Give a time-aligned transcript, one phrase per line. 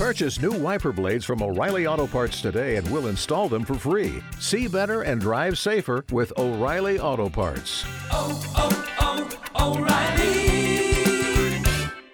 [0.00, 4.22] Purchase new wiper blades from O'Reilly Auto Parts today and we'll install them for free.
[4.38, 7.84] See better and drive safer with O'Reilly Auto Parts.
[8.10, 9.28] oh, oh,
[9.58, 11.62] oh O'Reilly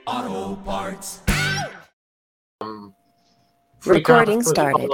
[0.04, 1.20] Auto Parts.
[3.84, 4.90] Recording started.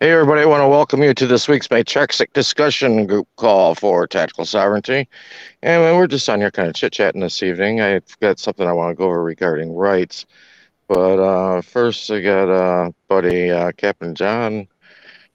[0.00, 4.06] Hey, everybody, I want to welcome you to this week's Matrexit discussion group call for
[4.06, 5.08] tactical sovereignty.
[5.62, 7.80] And we're just on here kind of chit chatting this evening.
[7.80, 10.26] I've got something I want to go over regarding rights.
[10.90, 14.66] But uh, first, I got uh, buddy uh, Captain John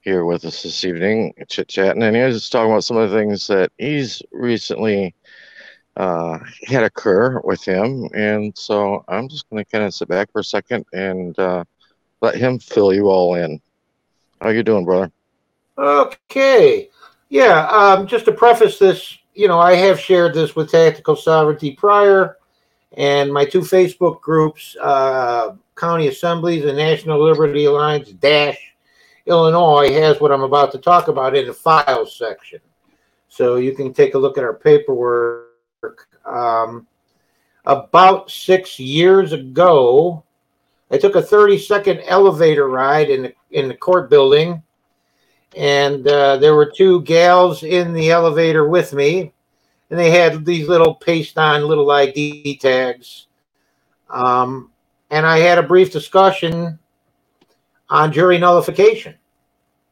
[0.02, 2.02] here with us this evening, chit chatting.
[2.02, 5.14] And he was just talking about some of the things that he's recently
[5.96, 8.06] uh, had occur with him.
[8.12, 11.64] And so I'm just going to kind of sit back for a second and uh,
[12.20, 13.58] let him fill you all in.
[14.42, 15.10] How you doing, brother?
[15.78, 16.90] Okay.
[17.30, 21.72] Yeah, um, just to preface this, you know, I have shared this with Tactical Sovereignty
[21.72, 22.35] prior,
[22.96, 28.58] and my two Facebook groups, uh, County Assemblies and National Liberty Alliance Dash
[29.26, 32.60] Illinois, has what I'm about to talk about in the files section.
[33.28, 36.08] So you can take a look at our paperwork.
[36.24, 36.86] Um,
[37.66, 40.24] about six years ago,
[40.90, 44.62] I took a 30 second elevator ride in the in the court building,
[45.56, 49.32] and uh, there were two gals in the elevator with me,
[49.90, 53.26] and they had these little paste on little ID tags.
[54.10, 54.70] Um,
[55.10, 56.78] and I had a brief discussion
[57.88, 59.14] on jury nullification.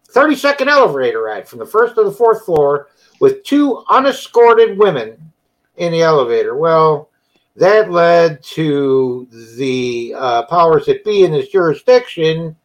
[0.08, 2.88] 30 second elevator ride from the first to the fourth floor
[3.20, 5.32] with two unescorted women
[5.76, 6.56] in the elevator.
[6.56, 7.10] Well,
[7.56, 12.56] that led to the uh, powers that be in this jurisdiction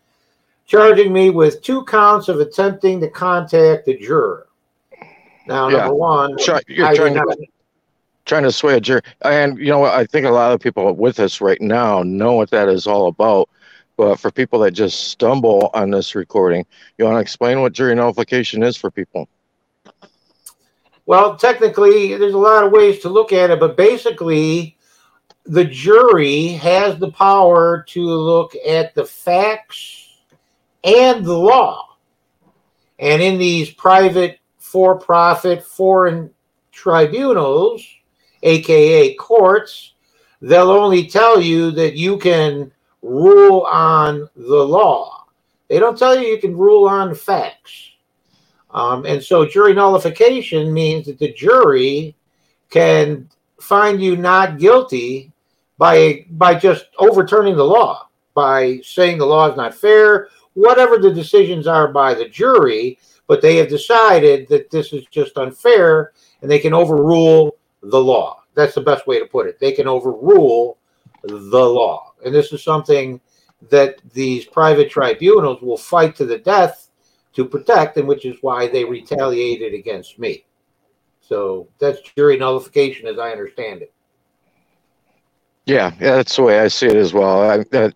[0.66, 4.49] charging me with two counts of attempting to contact the juror.
[5.50, 5.78] Now, Yeah.
[5.78, 7.38] number one, Try, you're I trying to not,
[8.26, 9.96] trying to sway a jury, and you know what?
[9.96, 13.08] I think a lot of people with us right now know what that is all
[13.08, 13.50] about.
[13.98, 16.66] But for people that just stumble on this recording,
[16.98, 19.28] you want to explain what jury nullification is for people?
[21.08, 24.78] well, technically, there's a lot of ways to look at it, but basically,
[25.46, 30.08] the jury has the power to look at the facts
[30.84, 31.98] and the law.
[33.00, 36.30] And in these private, for profit, foreign
[36.72, 37.84] tribunals,
[38.44, 39.96] aka courts,
[40.42, 42.72] they'll only tell you that you can
[43.02, 45.26] rule on the law.
[45.70, 47.94] They don't tell you you can rule on facts.
[48.70, 52.16] Um, and so jury nullification means that the jury
[52.70, 53.28] can
[53.60, 55.32] find you not guilty
[55.80, 61.12] by by just overturning the law, by saying the law is not fair, whatever the
[61.12, 66.50] decisions are by the jury, but they have decided that this is just unfair and
[66.50, 68.42] they can overrule the law.
[68.56, 69.60] That's the best way to put it.
[69.60, 70.80] They can overrule
[71.22, 72.14] the law.
[72.26, 73.22] And this is something
[73.70, 76.90] that these private tribunals will fight to the death
[77.34, 80.46] to protect, and which is why they retaliated against me.
[81.22, 83.94] So that's jury nullification as I understand it.
[85.68, 87.48] Yeah, yeah, that's the way I see it as well.
[87.48, 87.94] I, that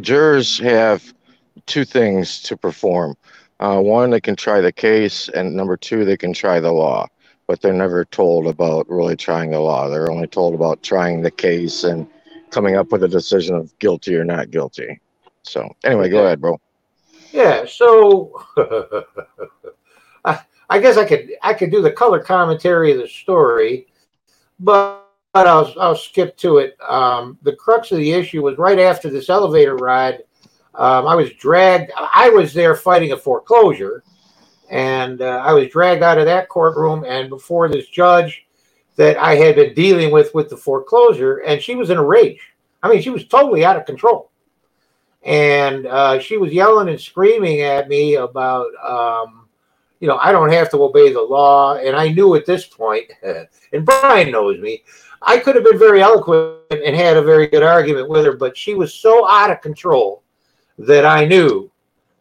[0.00, 1.12] jurors have
[1.66, 3.16] two things to perform.
[3.58, 7.06] Uh, one, they can try the case, and number two, they can try the law.
[7.46, 9.88] But they're never told about really trying the law.
[9.88, 12.06] They're only told about trying the case and
[12.50, 15.00] coming up with a decision of guilty or not guilty.
[15.42, 16.60] So, anyway, go ahead, bro.
[17.32, 18.42] Yeah, so
[20.24, 23.86] I, I guess I could I could do the color commentary of the story,
[24.58, 26.76] but, but I'll I'll skip to it.
[26.80, 30.24] Um, the crux of the issue was right after this elevator ride.
[30.76, 31.92] Um, I was dragged.
[31.96, 34.04] I was there fighting a foreclosure,
[34.70, 38.46] and uh, I was dragged out of that courtroom and before this judge
[38.96, 42.40] that I had been dealing with with the foreclosure, and she was in a rage.
[42.82, 44.30] I mean, she was totally out of control
[45.26, 49.48] and uh, she was yelling and screaming at me about, um,
[49.98, 51.76] you know, I don't have to obey the law.
[51.76, 53.10] And I knew at this point,
[53.72, 54.84] and Brian knows me,
[55.20, 58.56] I could have been very eloquent and had a very good argument with her, but
[58.56, 60.22] she was so out of control
[60.78, 61.70] that I knew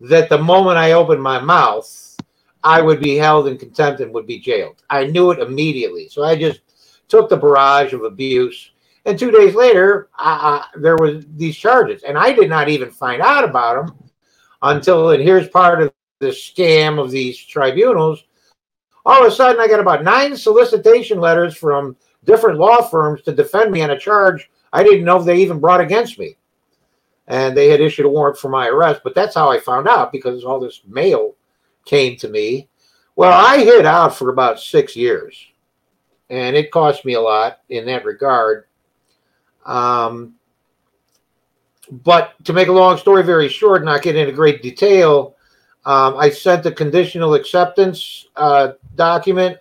[0.01, 2.17] that the moment I opened my mouth,
[2.63, 4.83] I would be held in contempt and would be jailed.
[4.89, 6.09] I knew it immediately.
[6.09, 6.61] So I just
[7.07, 8.71] took the barrage of abuse.
[9.05, 13.21] And two days later, uh, there was these charges, and I did not even find
[13.21, 14.09] out about them
[14.63, 15.11] until.
[15.11, 18.23] And here's part of the scam of these tribunals.
[19.05, 23.31] All of a sudden, I got about nine solicitation letters from different law firms to
[23.31, 26.35] defend me on a charge I didn't know they even brought against me,
[27.27, 29.01] and they had issued a warrant for my arrest.
[29.03, 31.35] But that's how I found out because all this mail
[31.85, 32.69] came to me.
[33.15, 35.37] Well, I hid out for about six years,
[36.29, 38.65] and it cost me a lot in that regard.
[39.65, 40.35] Um,
[41.89, 45.35] but to make a long story very short, not get into great detail,
[45.85, 49.57] um, I sent a conditional acceptance uh, document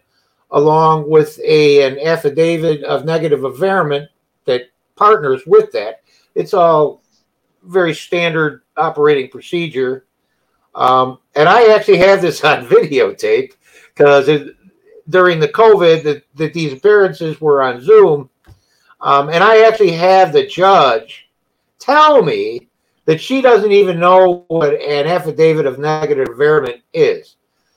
[0.50, 4.08] along with a an affidavit of negative averment
[4.46, 4.62] that
[4.96, 6.02] partners with that.
[6.34, 7.02] It's all
[7.66, 10.06] very standard operating procedure.
[10.74, 13.52] Um, and I actually have this on videotape
[13.94, 14.50] because
[15.08, 18.30] during the COVID that, that these appearances were on Zoom.
[19.00, 21.28] Um, and I actually have the judge
[21.78, 22.68] tell me
[23.04, 27.36] that she doesn't even know what an affidavit of negative averment is.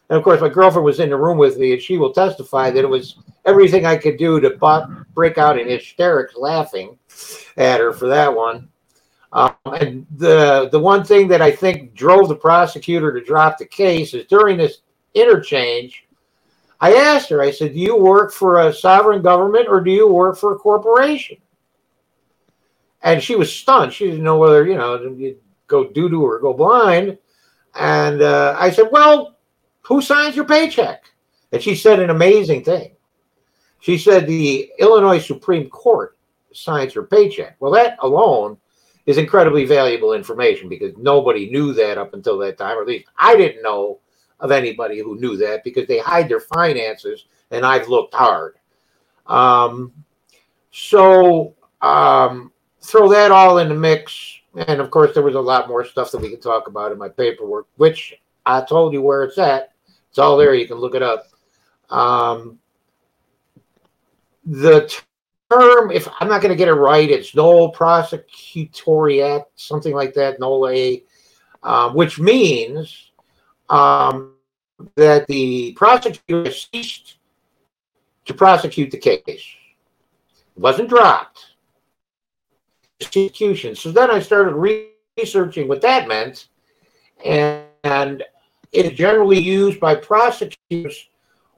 [0.09, 2.69] And of course, my girlfriend was in the room with me, and she will testify
[2.69, 6.97] that it was everything I could do to break out in hysterics laughing
[7.57, 8.69] at her for that one.
[9.33, 13.65] Um, and the the one thing that I think drove the prosecutor to drop the
[13.65, 14.79] case is during this
[15.13, 16.07] interchange,
[16.79, 20.07] I asked her, I said, Do you work for a sovereign government or do you
[20.07, 21.37] work for a corporation?
[23.01, 23.93] And she was stunned.
[23.93, 27.17] She didn't know whether, you know, you'd go doo doo or go blind.
[27.75, 29.37] And uh, I said, Well,
[29.81, 31.03] who signs your paycheck?
[31.51, 32.91] And she said an amazing thing.
[33.79, 36.17] She said the Illinois Supreme Court
[36.53, 37.55] signs her paycheck.
[37.59, 38.57] Well, that alone
[39.07, 43.07] is incredibly valuable information because nobody knew that up until that time, or at least
[43.17, 43.99] I didn't know
[44.41, 48.55] of anybody who knew that because they hide their finances, and I've looked hard.
[49.25, 49.93] Um,
[50.71, 52.51] so um,
[52.81, 56.11] throw that all in the mix, and of course there was a lot more stuff
[56.11, 58.13] that we could talk about in my paperwork, which
[58.45, 59.71] I told you where it's at.
[60.09, 60.53] It's all there.
[60.53, 61.27] You can look it up.
[61.89, 62.59] Um,
[64.45, 65.01] the
[65.49, 70.39] term, if I'm not going to get it right, it's nolle prosecutoriat, something like that,
[70.39, 71.03] nolle,
[71.63, 73.11] um, which means
[73.69, 74.33] um,
[74.95, 77.17] that the prosecutor ceased
[78.25, 79.21] to prosecute the case.
[79.25, 79.41] It
[80.55, 81.45] wasn't dropped.
[82.99, 83.75] Execution.
[83.75, 84.55] So then I started
[85.17, 86.47] researching what that meant,
[87.23, 88.23] and, and
[88.71, 91.09] it's generally used by prosecutors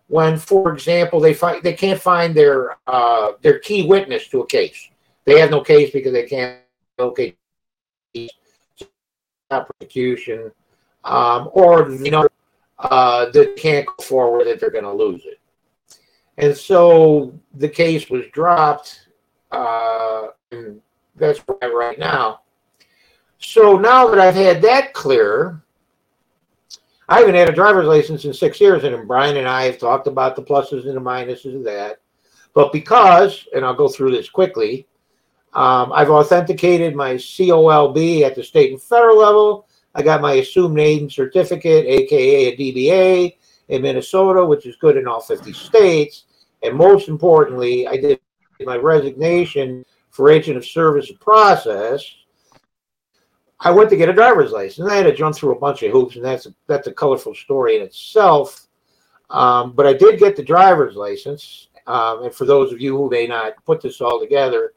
[0.10, 4.48] when, for example, they find they can't find their uh, their key witness to a
[4.48, 4.90] case.
[5.26, 6.60] They have no case because they can't
[6.98, 7.38] locate
[9.50, 10.52] prosecution,
[11.04, 12.28] um, or you know
[12.80, 15.40] uh, that can't go forward that they're going to lose it.
[16.38, 19.08] And so the case was dropped,
[19.52, 20.82] uh, and
[21.16, 22.42] that's right now.
[23.38, 25.62] So now that I've had that clear,
[27.10, 30.06] I haven't had a driver's license in six years, and Brian and I have talked
[30.06, 31.98] about the pluses and the minuses of that.
[32.54, 34.88] But because, and I'll go through this quickly,
[35.54, 39.68] um, I've authenticated my COLB at the state and federal level.
[39.96, 43.38] I got my assumed name certificate, aka a DBA,
[43.70, 46.26] in Minnesota, which is good in all 50 states.
[46.62, 48.20] And most importantly, I did
[48.62, 52.04] my resignation for agent of service process
[53.62, 54.90] I went to get a driver's license.
[54.90, 57.36] I had to jump through a bunch of hoops, and that's a, that's a colorful
[57.36, 58.68] story in itself.
[59.30, 61.68] Um, but I did get the driver's license.
[61.86, 64.74] Um, and for those of you who may not put this all together,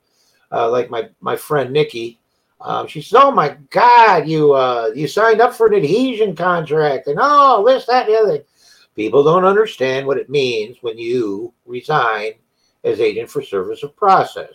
[0.51, 2.19] uh, like my my friend Nikki,
[2.61, 7.07] um, she said, "Oh my God, you uh, you signed up for an adhesion contract,
[7.07, 8.45] and oh this, that, the other."
[8.95, 12.33] People don't understand what it means when you resign
[12.85, 14.53] as agent for service of process.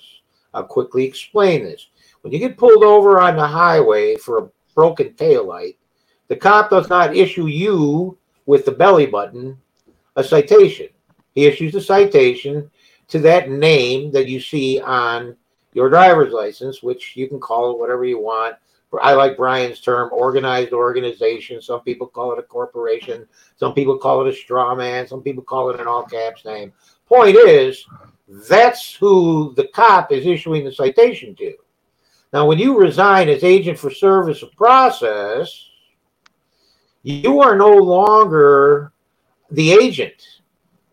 [0.53, 1.87] I'll quickly explain this.
[2.21, 5.75] When you get pulled over on the highway for a broken taillight,
[6.27, 9.57] the cop does not issue you with the belly button
[10.15, 10.87] a citation.
[11.35, 12.69] He issues a citation
[13.09, 15.37] to that name that you see on
[15.73, 18.55] your driver's license, which you can call it whatever you want.
[19.01, 21.61] I like Brian's term, organized organization.
[21.61, 23.27] Some people call it a corporation.
[23.57, 25.07] Some people call it a straw man.
[25.07, 26.73] Some people call it an all caps name.
[27.07, 27.85] Point is,
[28.49, 31.53] that's who the cop is issuing the citation to.
[32.33, 35.69] Now, when you resign as agent for service of process,
[37.03, 38.91] you are no longer
[39.51, 40.41] the agent.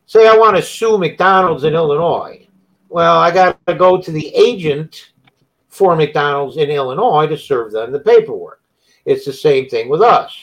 [0.07, 2.47] Say I want to sue McDonald's in Illinois.
[2.88, 5.12] Well, I got to go to the agent
[5.69, 8.62] for McDonald's in Illinois to serve them the paperwork.
[9.05, 10.37] It's the same thing with us.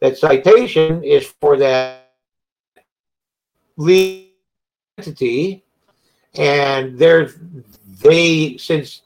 [0.00, 2.12] That citation is for that
[3.76, 4.30] legal
[4.96, 5.64] entity,
[6.38, 7.32] and they're
[8.00, 9.02] they, since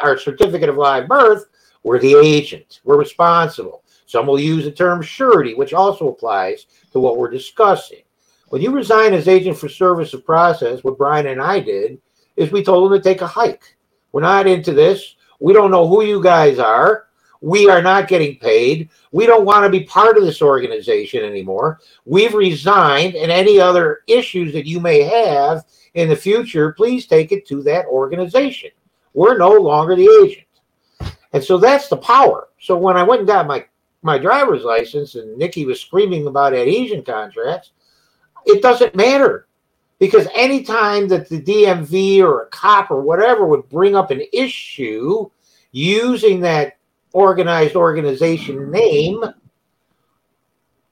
[0.00, 1.46] our certificate of live birth,
[1.82, 2.80] we're the agent.
[2.84, 3.82] We're responsible.
[4.06, 8.02] Some will use the term surety, which also applies to what we're discussing.
[8.48, 12.00] When you resign as agent for service of process, what Brian and I did
[12.36, 13.76] is we told them to take a hike.
[14.12, 15.16] We're not into this.
[15.40, 17.08] We don't know who you guys are.
[17.40, 18.90] We are not getting paid.
[19.10, 21.80] We don't want to be part of this organization anymore.
[22.04, 27.32] We've resigned, and any other issues that you may have in the future, please take
[27.32, 28.70] it to that organization.
[29.14, 30.46] We're no longer the agent.
[31.32, 32.48] And so that's the power.
[32.60, 33.64] So when I went and got my,
[34.02, 37.72] my driver's license and Nikki was screaming about adhesion contracts,
[38.46, 39.46] it doesn't matter
[39.98, 45.30] because anytime that the DMV or a cop or whatever would bring up an issue
[45.70, 46.76] using that
[47.12, 49.22] organized organization name,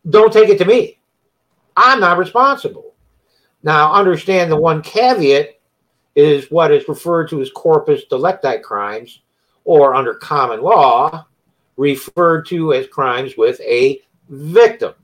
[0.09, 0.99] don't take it to me.
[1.77, 2.90] I'm not responsible.
[3.63, 5.61] Now, understand the one caveat
[6.15, 9.21] is what is referred to as corpus delicti crimes,
[9.65, 11.27] or under common law,
[11.77, 14.95] referred to as crimes with a victim.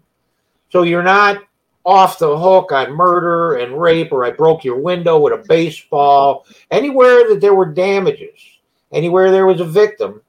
[0.71, 1.43] So you're not
[1.85, 6.47] off the hook on murder and rape, or I broke your window with a baseball,
[6.71, 8.41] anywhere that there were damages,
[8.93, 10.21] anywhere there was a victim.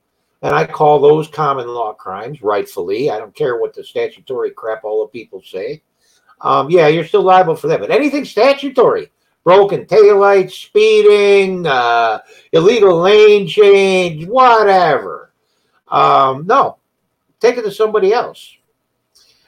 [0.43, 3.09] And I call those common law crimes, rightfully.
[3.09, 5.81] I don't care what the statutory crap all the people say.
[6.41, 7.79] Um, yeah, you're still liable for that.
[7.79, 9.11] But anything statutory,
[9.43, 12.19] broken taillights, speeding, uh,
[12.51, 15.31] illegal lane change, whatever.
[15.87, 16.77] Um, no,
[17.39, 18.55] take it to somebody else.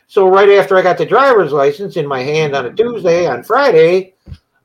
[0.07, 3.43] So right after I got the driver's license in my hand on a Tuesday, on
[3.43, 4.15] Friday,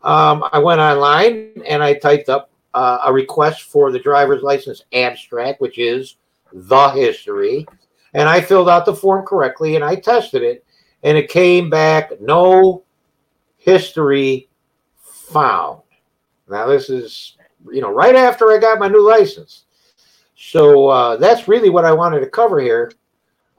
[0.02, 4.85] um, I went online and I typed up uh, a request for the driver's license
[4.93, 6.16] abstract, which is
[6.52, 7.66] the history,
[8.14, 10.63] and I filled out the form correctly and I tested it,
[11.04, 12.82] and it came back no
[13.56, 14.49] history
[15.00, 15.82] found.
[16.49, 17.37] Now this is
[17.70, 19.64] you know right after I got my new license,
[20.37, 22.92] so uh, that's really what I wanted to cover here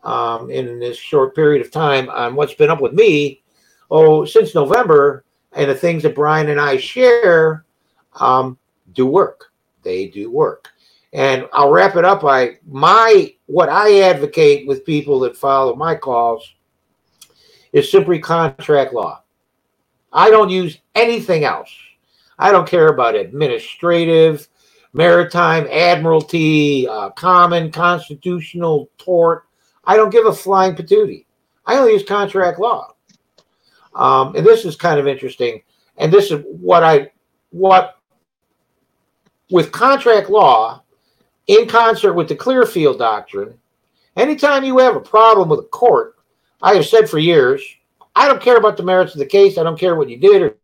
[0.03, 3.41] um, in this short period of time on what's been up with me.
[3.89, 5.25] Oh, since November,
[5.55, 7.65] and the things that Brian and I share
[8.19, 8.57] um,
[8.93, 9.51] do work.
[9.83, 10.69] They do work.
[11.13, 15.95] And I'll wrap it up by my what I advocate with people that follow my
[15.95, 16.54] calls
[17.75, 19.22] is simply contract law.
[20.13, 21.70] I don't use anything else.
[22.39, 24.48] I don't care about administrative,
[24.94, 29.44] maritime, admiralty, uh, common, constitutional, tort.
[29.84, 31.25] I don't give a flying patootie.
[31.65, 32.94] I only use contract law.
[33.94, 35.62] Um, and this is kind of interesting.
[35.98, 37.12] And this is what I,
[37.50, 37.98] what,
[39.51, 40.82] with contract law,
[41.48, 43.60] in concert with the Clearfield Doctrine,
[44.15, 46.14] anytime you have a problem with a court,
[46.65, 47.62] I have said for years,
[48.15, 49.60] I don't care about the merits of the case.
[49.60, 50.55] I don't care what you did or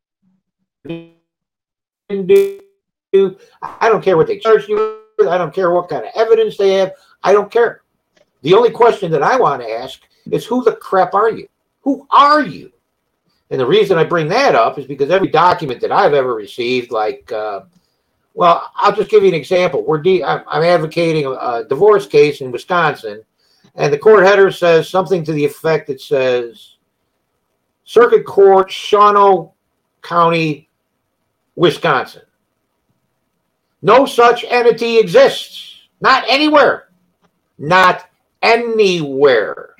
[2.10, 3.38] didn't do.
[3.62, 5.27] I don't care what they charged you with.
[5.27, 6.93] I don't care what kind of evidence they have.
[7.24, 7.84] I don't care.
[8.41, 11.48] The only question that I want to ask is who the crap are you?
[11.81, 12.72] Who are you?
[13.51, 16.89] And the reason I bring that up is because every document that I've ever received,
[16.89, 17.62] like, uh,
[18.34, 19.86] well, I'll just give you an example.
[19.86, 23.24] We're de- I'm, I'm advocating a, a divorce case in Wisconsin,
[23.75, 26.75] and the court header says something to the effect that says
[27.83, 29.51] Circuit Court, Shawano
[30.01, 30.69] County,
[31.55, 32.23] Wisconsin.
[33.81, 35.87] No such entity exists.
[35.99, 36.89] Not anywhere.
[37.57, 38.09] Not
[38.41, 39.75] anywhere.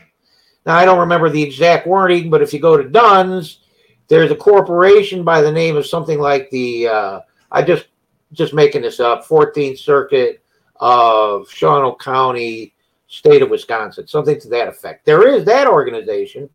[0.66, 3.60] Now, I don't remember the exact wording, but if you go to Dunn's,
[4.08, 7.20] there's a corporation by the name of something like the, uh,
[7.52, 7.88] I just,
[8.34, 10.44] just making this up, 14th Circuit
[10.80, 12.74] of Shawano County,
[13.12, 15.06] state of Wisconsin, something to that effect.
[15.06, 16.50] There is that organization,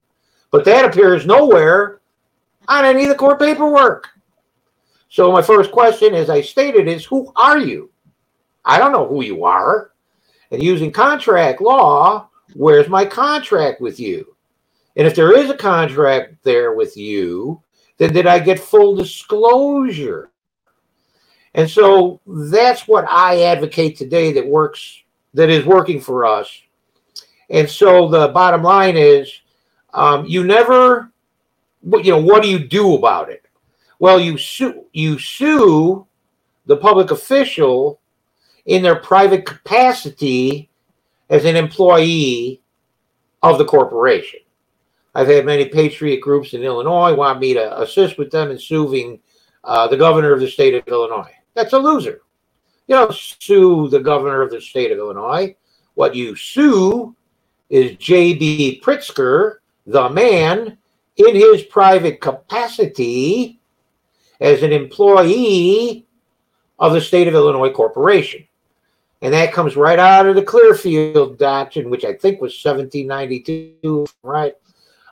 [0.51, 2.01] but that appears nowhere
[2.67, 4.09] on any of the court paperwork.
[5.11, 7.91] So my first question, as I stated, is who are you?
[8.65, 9.93] I don't know who you are.
[10.51, 14.35] And using contract law, where's my contract with you?
[14.97, 17.63] And if there is a contract there with you,
[17.99, 20.31] then did I get full disclosure?
[21.53, 25.03] And so that's what I advocate today that works
[25.37, 26.51] that is working for us.
[27.51, 29.31] And so the bottom line is,
[29.93, 31.13] um, you never,
[31.83, 33.45] you know, what do you do about it?
[33.99, 36.07] Well, you sue, you sue
[36.65, 38.01] the public official
[38.65, 40.71] in their private capacity
[41.31, 42.63] as an employee
[43.43, 44.41] of the corporation.
[45.15, 49.21] I've had many patriot groups in Illinois want me to assist with them in suing
[49.65, 51.33] uh, the governor of the state of Illinois.
[51.55, 52.23] That's a loser.
[52.87, 55.57] You don't sue the governor of the state of Illinois.
[55.95, 57.17] What you sue
[57.69, 58.81] is J.B.
[58.85, 60.79] Pritzker, the man,
[61.17, 63.61] in his private capacity
[64.41, 66.07] as an employee
[66.79, 68.47] of the state of Illinois Corporation.
[69.23, 74.55] And that comes right out of the Clearfield Doctrine, which I think was 1792, right?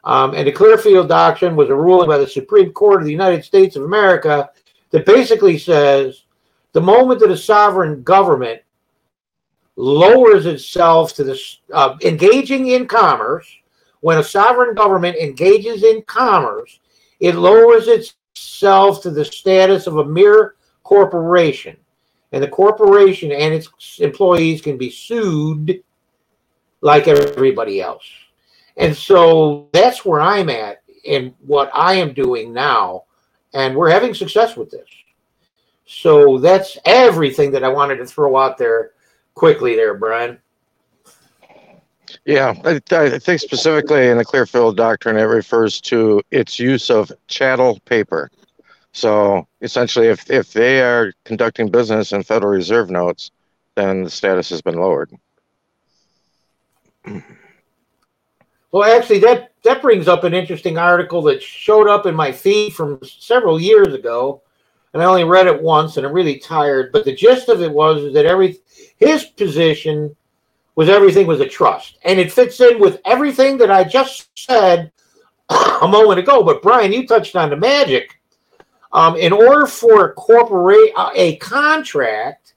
[0.04, 3.42] Um, and the Clearfield Doctrine was a ruling by the Supreme Court of the United
[3.42, 4.50] States of America
[4.90, 6.23] that basically says
[6.74, 8.60] the moment that a sovereign government
[9.76, 11.40] lowers itself to the
[11.72, 13.46] uh, engaging in commerce,
[14.00, 16.80] when a sovereign government engages in commerce,
[17.20, 21.76] it lowers itself to the status of a mere corporation.
[22.32, 25.82] and the corporation and its employees can be sued
[26.80, 28.04] like everybody else.
[28.76, 33.04] And so that's where I'm at in what I am doing now.
[33.52, 34.88] And we're having success with this.
[35.86, 38.92] So that's everything that I wanted to throw out there
[39.34, 40.38] quickly there, Brian.
[42.24, 47.12] Yeah, I, I think specifically in the Clearfield Doctrine, it refers to its use of
[47.26, 48.30] chattel paper.
[48.92, 53.32] So essentially, if, if they are conducting business in Federal Reserve notes,
[53.74, 55.10] then the status has been lowered.
[58.70, 62.74] Well, actually, that that brings up an interesting article that showed up in my feed
[62.74, 64.42] from several years ago,
[64.94, 66.92] and I only read it once, and I'm really tired.
[66.92, 68.58] But the gist of it was that every
[68.96, 70.16] his position
[70.76, 74.92] was everything was a trust, and it fits in with everything that I just said
[75.50, 76.44] a moment ago.
[76.44, 78.20] But Brian, you touched on the magic.
[78.92, 82.54] Um, in order for a corporate uh, a contract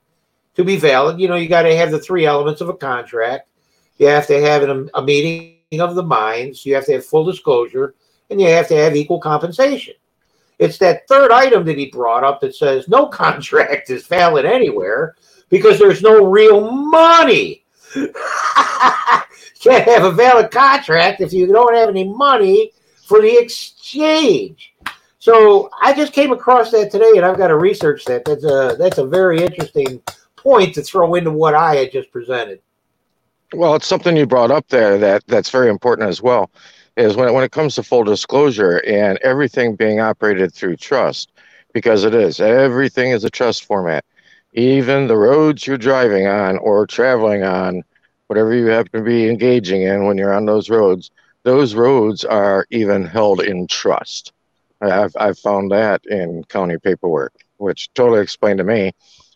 [0.54, 3.50] to be valid, you know, you got to have the three elements of a contract.
[3.98, 7.26] You have to have an, a meeting of the minds, you have to have full
[7.26, 7.96] disclosure,
[8.30, 9.96] and you have to have equal compensation.
[10.60, 15.16] It's that third item that he brought up that says no contract is valid anywhere
[15.50, 17.64] because there's no real money.
[19.68, 22.72] can't have a valid contract if you don't have any money
[23.06, 24.74] for the exchange.
[25.20, 28.24] So I just came across that today, and I've got to research that.
[28.24, 30.02] That's a that's a very interesting
[30.36, 32.62] point to throw into what I had just presented.
[33.54, 36.52] Well, it's something you brought up there that that's very important as well.
[36.98, 41.32] Is when it, when it comes to full disclosure and everything being operated through trust,
[41.74, 44.04] because it is everything is a trust format.
[44.54, 47.84] Even the roads you're driving on or traveling on,
[48.28, 51.12] whatever you happen to be engaging in when you're on those roads,
[51.44, 54.34] those roads are even held in trust.
[54.82, 58.94] I've I've found that in county paperwork, which totally explained to me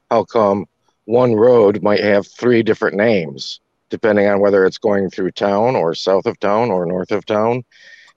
[0.10, 0.66] how come
[1.06, 3.61] one road might have three different names
[3.92, 7.64] depending on whether it's going through town or south of town or north of town.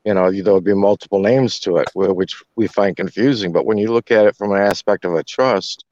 [0.05, 3.53] You know, there'll be multiple names to it, which we find confusing.
[3.53, 5.85] But when you look at it from an aspect of a trust,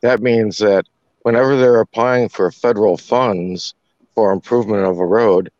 [0.00, 0.86] that means that
[1.22, 3.74] whenever they're applying for federal funds
[4.14, 5.50] for improvement of a road,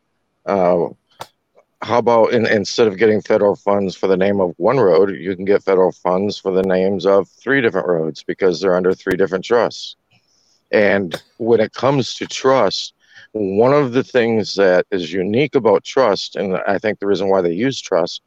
[0.46, 0.88] uh,
[1.82, 5.34] how about in, instead of getting federal funds for the name of one road, you
[5.34, 9.16] can get federal funds for the names of three different roads because they're under three
[9.16, 9.96] different trusts.
[10.70, 12.94] And when it comes to trust,
[13.36, 17.42] one of the things that is unique about trust, and I think the reason why
[17.42, 18.22] they use trust,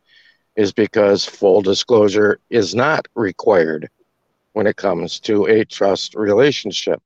[0.55, 3.89] is because full disclosure is not required
[4.53, 7.01] when it comes to a trust relationship.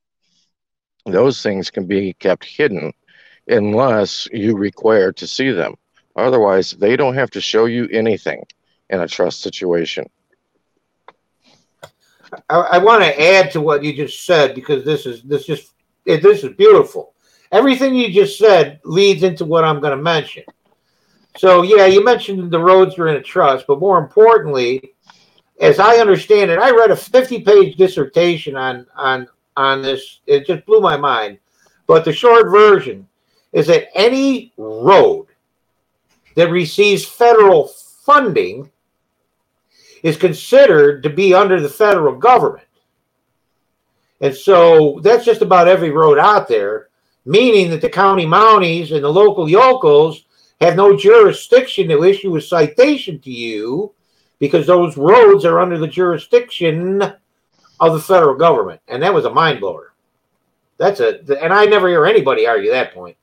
[1.06, 2.94] Those things can be kept hidden
[3.48, 5.76] unless you require to see them.
[6.16, 8.44] Otherwise, they don't have to show you anything
[8.90, 10.06] in a trust situation.
[12.50, 15.74] I, I want to add to what you just said because this is this just
[16.06, 17.14] this is beautiful
[17.54, 20.44] everything you just said leads into what I'm going to mention.
[21.38, 24.94] So, yeah, you mentioned the roads are in a trust, but more importantly,
[25.62, 30.20] as I understand it, I read a 50-page dissertation on on on this.
[30.26, 31.38] It just blew my mind.
[31.86, 33.08] But the short version
[33.52, 35.28] is that any road
[36.36, 38.72] that receives federal funding
[40.02, 42.68] is considered to be under the federal government.
[44.22, 46.90] And so that's just about every road out there
[47.26, 50.26] meaning that the county mounties and the local yokels
[50.62, 53.94] have no jurisdiction to issue a citation to you
[54.40, 57.02] because those roads are under the jurisdiction
[57.80, 58.82] of the federal government.
[58.88, 59.94] And that was a mind blower.
[60.78, 63.18] That's a, and I never hear anybody argue that point.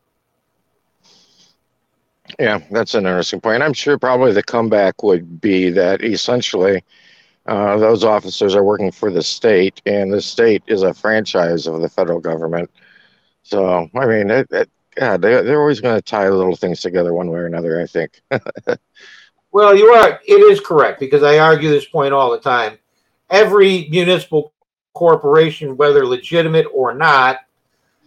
[2.39, 3.63] Yeah, that's an interesting point.
[3.63, 6.83] I'm sure probably the comeback would be that essentially
[7.47, 11.81] uh, those officers are working for the state, and the state is a franchise of
[11.81, 12.71] the federal government.
[13.43, 14.29] So, I mean,
[14.97, 17.87] yeah, they, they're always going to tie little things together one way or another, I
[17.87, 18.21] think.
[19.53, 20.21] well, you are.
[20.27, 22.79] It is correct because I argue this point all the time.
[23.31, 24.53] Every municipal
[24.93, 27.39] corporation, whether legitimate or not,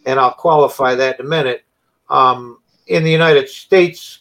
[0.06, 1.64] and I'll qualify that in a minute,
[2.10, 4.20] um, in the United States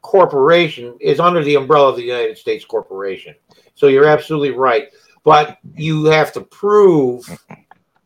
[0.00, 3.34] corporation is under the umbrella of the United States corporation.
[3.74, 4.88] So you're absolutely right.
[5.22, 7.28] But you have to prove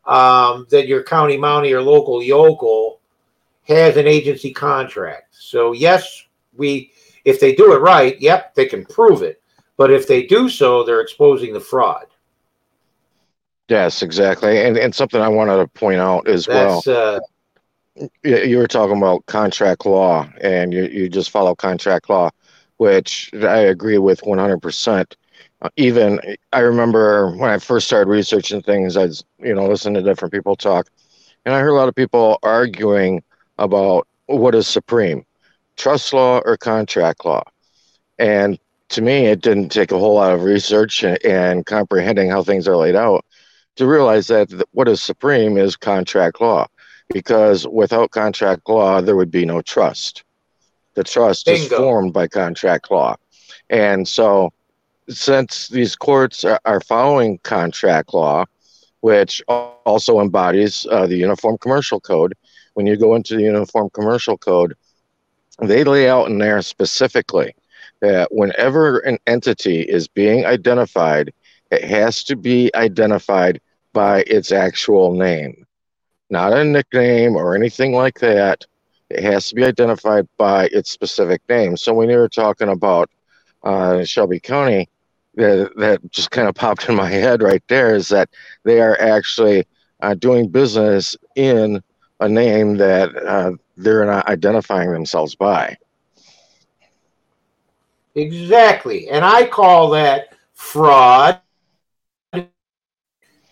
[0.05, 3.01] um, that your county mountie or local yokel
[3.69, 5.35] has an agency contract.
[5.39, 6.25] So yes,
[6.57, 6.93] we
[7.25, 9.41] if they do it right, yep, they can prove it.
[9.77, 12.07] But if they do so, they're exposing the fraud.
[13.69, 14.61] Yes, exactly.
[14.61, 17.17] And and something I wanted to point out as That's, well.
[17.17, 17.21] Uh,
[18.25, 22.31] you were talking about contract law and you, you just follow contract law,
[22.79, 25.15] which I agree with 100%.
[25.77, 26.21] Even
[26.53, 30.57] I remember when I first started researching things, I'd you know listen to different people
[30.57, 30.89] talk,
[31.45, 33.23] and I heard a lot of people arguing
[33.59, 35.25] about what is supreme,
[35.77, 37.43] trust law or contract law,
[38.19, 38.59] and
[38.91, 42.69] to me, it didn't take a whole lot of research and, and comprehending how things
[42.69, 43.25] are laid out
[43.77, 46.67] to realize that what is supreme is contract law,
[47.09, 50.25] because without contract law, there would be no trust.
[50.95, 51.63] The trust Bingo.
[51.63, 53.17] is formed by contract law,
[53.71, 54.53] and so
[55.17, 58.45] since these courts are, following contract law,
[59.01, 62.13] which also embodies uh, the Uniform Commercial Code,
[62.49, 64.75] when you go into the Uniform Commercial Code,
[65.61, 67.55] they lay out in there specifically
[68.01, 71.33] that whenever an entity is being identified,
[71.71, 73.61] it has to be identified
[73.93, 75.67] by its actual name,
[76.31, 78.65] not a nickname or anything like that.
[79.11, 81.77] It has to be identified by its specific name.
[81.77, 83.11] So when you were talking about
[83.63, 84.89] uh, Shelby County,
[85.35, 88.29] that, that just kind of popped in my head right there is that
[88.65, 89.67] they are actually
[90.01, 91.83] uh, doing business in
[92.21, 95.77] a name that uh, they're not identifying themselves by.
[98.15, 99.09] Exactly.
[99.09, 101.41] And I call that fraud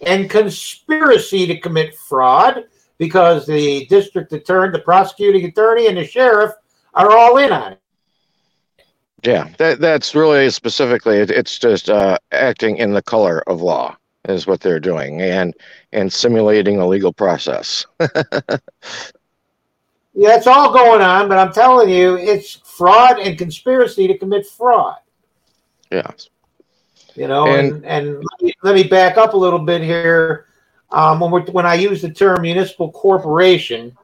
[0.03, 2.65] and conspiracy to commit fraud
[2.99, 6.53] because the district attorney, the prosecuting attorney, and the sheriff
[6.95, 7.80] are all in on it.
[9.23, 13.97] Yeah, that that's really specifically it, it's just uh, acting in the color of law
[14.29, 15.55] is what they're doing and
[15.93, 17.87] and simulating a legal process.
[20.15, 24.47] Yeah, it's all going on, but I'm telling you, it's fraud and conspiracy to commit
[24.47, 24.97] fraud.
[25.91, 26.11] Yeah.
[27.15, 30.47] You know, and and, and let, me, let, me, back up a little bit here.
[30.91, 33.97] Um, when we when I use the term municipal corporation,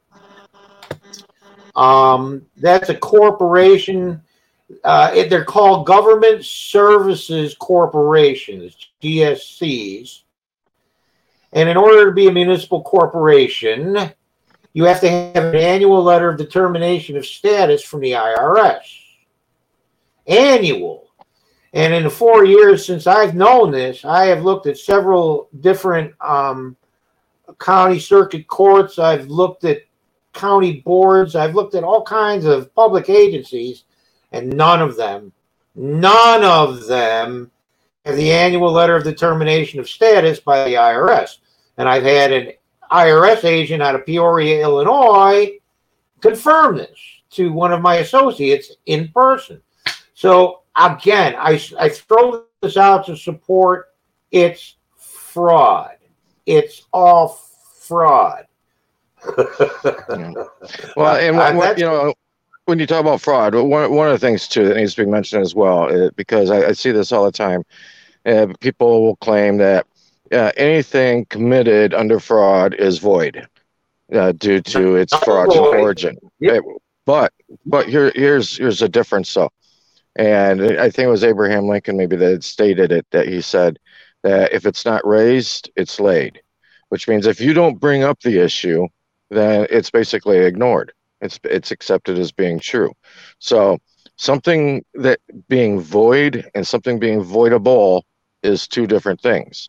[1.74, 4.22] um, that's a corporation.
[4.83, 10.22] Uh, they're called government services corporations, GSCs.
[11.52, 14.12] And in order to be a municipal corporation,
[14.72, 18.83] you have to have an annual letter of determination of status from the IRS.
[20.26, 21.07] Annual.
[21.72, 26.12] And in the four years since I've known this, I have looked at several different
[26.20, 26.76] um,
[27.59, 28.98] county circuit courts.
[28.98, 29.83] I've looked at
[30.35, 31.35] county boards.
[31.35, 33.85] I've looked at all kinds of public agencies,
[34.37, 35.33] and none of them,
[35.75, 37.51] none of them
[38.05, 41.38] have the annual letter of determination of status by the IRS.
[41.77, 42.53] And I've had an
[42.90, 45.59] IRS agent out of Peoria, Illinois,
[46.20, 46.99] confirm this
[47.31, 49.61] to one of my associates in person.
[50.14, 53.88] So again, I, I throw this out to support
[54.31, 55.96] it's fraud.
[56.46, 58.46] It's all fraud.
[59.37, 62.14] well, and what, uh, what, you know,
[62.66, 65.11] when you talk about fraud, one, one of the things too that needs to be
[65.11, 67.62] mentioned as well, uh, because I, I see this all the time,
[68.26, 69.87] uh, people will claim that
[70.33, 73.46] uh, anything committed under fraud is void
[74.12, 76.16] uh, due to its fraudulent origin.
[76.40, 76.64] Yep.
[77.07, 77.33] But
[77.64, 79.50] but here here's here's a difference though,
[80.16, 83.79] and I think it was Abraham Lincoln maybe that stated it that he said
[84.24, 86.42] that if it's not raised, it's laid,
[86.88, 88.88] which means if you don't bring up the issue,
[89.31, 90.92] then it's basically ignored.
[91.20, 92.92] It's it's accepted as being true.
[93.38, 93.79] So
[94.16, 98.02] something that being void and something being voidable
[98.42, 99.68] is two different things.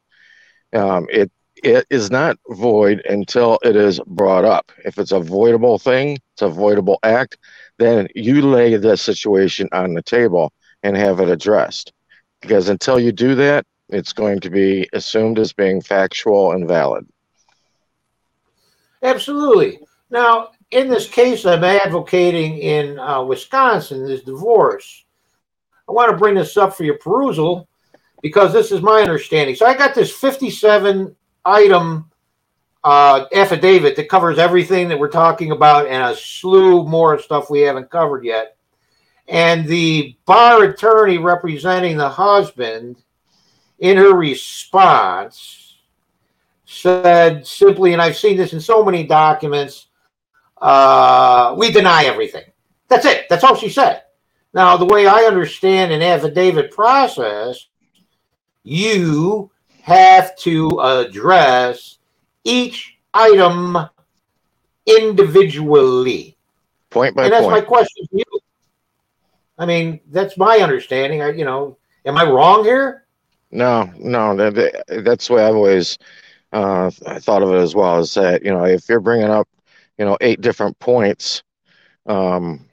[0.74, 1.32] Um, it
[1.64, 4.72] it is not void until it is brought up.
[4.86, 7.38] If it's a voidable thing, it's a voidable act,
[7.78, 11.94] then you lay the situation on the table and have it addressed.
[12.42, 17.08] Because until you do that, it's going to be assumed as being factual and valid.
[19.02, 19.80] Absolutely.
[20.10, 25.06] Now, in this case, I'm advocating in uh, Wisconsin, this divorce.
[25.88, 27.68] I want to bring this up for your perusal
[28.22, 29.56] because this is my understanding.
[29.56, 32.12] So I got this 57 item
[32.84, 37.62] uh, affidavit that covers everything that we're talking about and a slew more stuff we
[37.62, 38.58] haven't covered yet.
[39.30, 43.04] And the bar attorney representing the husband,
[43.80, 45.76] in her response,
[46.66, 49.87] said simply, and I've seen this in so many documents,
[50.62, 52.44] uh, we deny everything.
[52.88, 53.28] That's it.
[53.30, 54.04] That's all she said.
[54.54, 57.68] Now, the way I understand an affidavit process
[58.64, 59.50] you
[59.82, 62.00] have to address
[62.44, 63.78] each item
[64.86, 66.36] individually.
[66.90, 67.26] Point by point.
[67.26, 67.62] and that's point.
[67.62, 68.40] my question to you.
[69.58, 71.22] I mean, that's my understanding.
[71.22, 73.06] I, you know, am I wrong here?
[73.52, 74.36] No, no.
[74.36, 75.98] That, that's the way I've always
[76.52, 78.00] uh, thought of it as well.
[78.00, 79.48] Is that you know, if you're bringing up,
[79.98, 81.44] you know, eight different points,
[82.06, 82.68] um,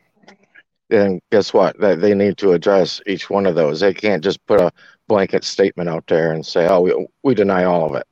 [0.88, 1.78] then guess what?
[1.80, 3.80] That they need to address each one of those.
[3.80, 4.72] They can't just put a
[5.08, 8.06] blanket statement out there and say, "Oh, we we deny all of it."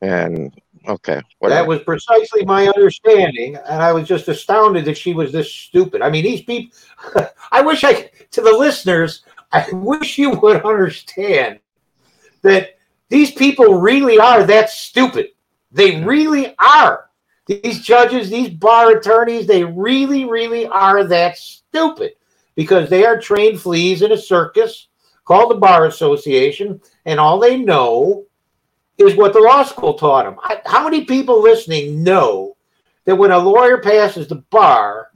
[0.00, 0.52] And
[0.88, 1.60] okay, whatever.
[1.62, 6.02] That was precisely my understanding, and I was just astounded that she was this stupid.
[6.02, 6.76] I mean, these people.
[7.52, 9.22] I wish I to the listeners.
[9.52, 11.60] I wish you would understand
[12.42, 12.76] that
[13.08, 15.28] these people really are that stupid.
[15.70, 17.08] They really are.
[17.46, 22.12] These judges, these bar attorneys, they really, really are that stupid
[22.54, 24.88] because they are trained fleas in a circus
[25.24, 28.24] called the Bar Association, and all they know
[28.98, 30.36] is what the law school taught them.
[30.64, 32.56] How many people listening know
[33.04, 35.08] that when a lawyer passes the bar,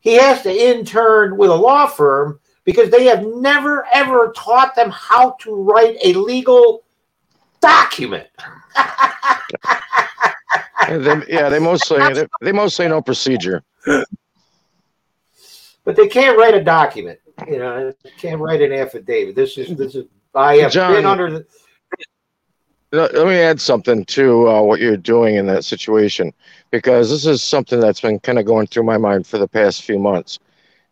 [0.00, 4.90] he has to intern with a law firm because they have never ever taught them
[4.90, 6.84] how to write a legal
[7.60, 8.28] document.
[10.88, 13.62] they, yeah, they mostly they, they mostly know procedure.
[15.84, 17.18] But they can't write a document.
[17.48, 19.34] You know, they can't write an affidavit.
[19.34, 21.46] This is this is I have John, been under the
[22.94, 26.32] let me add something to uh, what you're doing in that situation
[26.70, 29.82] because this is something that's been kind of going through my mind for the past
[29.82, 30.38] few months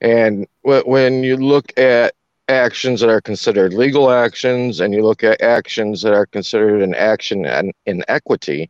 [0.00, 2.14] and when you look at
[2.48, 6.94] actions that are considered legal actions and you look at actions that are considered an
[6.94, 8.68] action in, in equity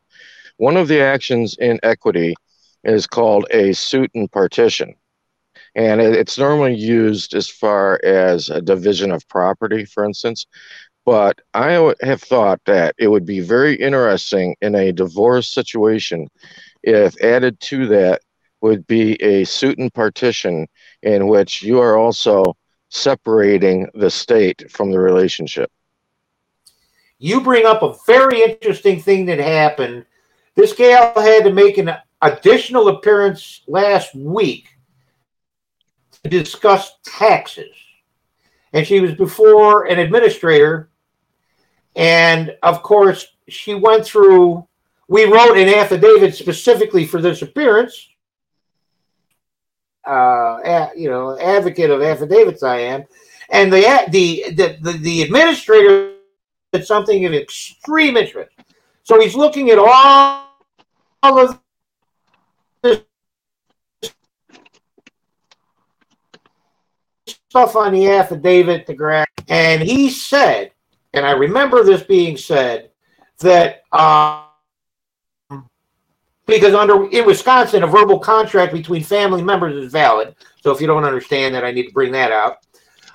[0.63, 2.37] one of the actions in equity
[2.85, 4.95] is called a suit and partition
[5.75, 10.47] and it's normally used as far as a division of property for instance
[11.05, 16.29] but I have thought that it would be very interesting in a divorce situation
[16.85, 18.23] if added to that
[18.61, 20.69] would be a suit and partition
[21.03, 22.45] in which you are also
[22.89, 25.73] separating the state from the relationship.
[27.19, 30.05] You bring up a very interesting thing that happened.
[30.55, 34.69] This gal had to make an additional appearance last week
[36.23, 37.75] to discuss taxes.
[38.73, 40.91] And she was before an administrator
[41.95, 44.67] and of course, she went through,
[45.09, 48.09] we wrote an affidavit specifically for this appearance.
[50.05, 53.05] Uh, you know, advocate of affidavits I am.
[53.51, 56.15] And the, the, the, the, the administrator
[56.73, 58.53] did something of extreme interest.
[59.03, 60.49] So he's looking at all,
[61.23, 61.61] all of
[62.83, 63.03] this
[67.27, 70.73] stuff on the affidavit, the graph, and he said
[71.15, 72.91] and I remember this being said
[73.41, 74.45] that um,
[76.47, 80.35] because under in Wisconsin, a verbal contract between family members is valid.
[80.63, 82.59] So if you don't understand that, I need to bring that out.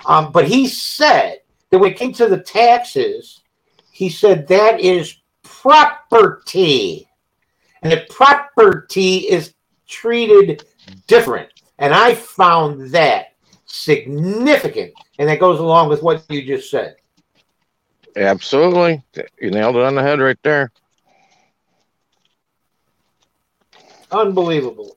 [0.06, 1.38] Um, but he said
[1.70, 3.40] that when it came to the taxes,
[3.90, 5.16] he said that is
[5.62, 7.08] property,
[7.82, 9.54] and that property is
[9.86, 10.64] treated
[11.06, 11.48] different.
[11.78, 13.34] And I found that
[13.66, 16.96] significant, and that goes along with what you just said.
[18.16, 19.02] Absolutely.
[19.40, 20.72] You nailed it on the head right there.
[24.10, 24.96] Unbelievable.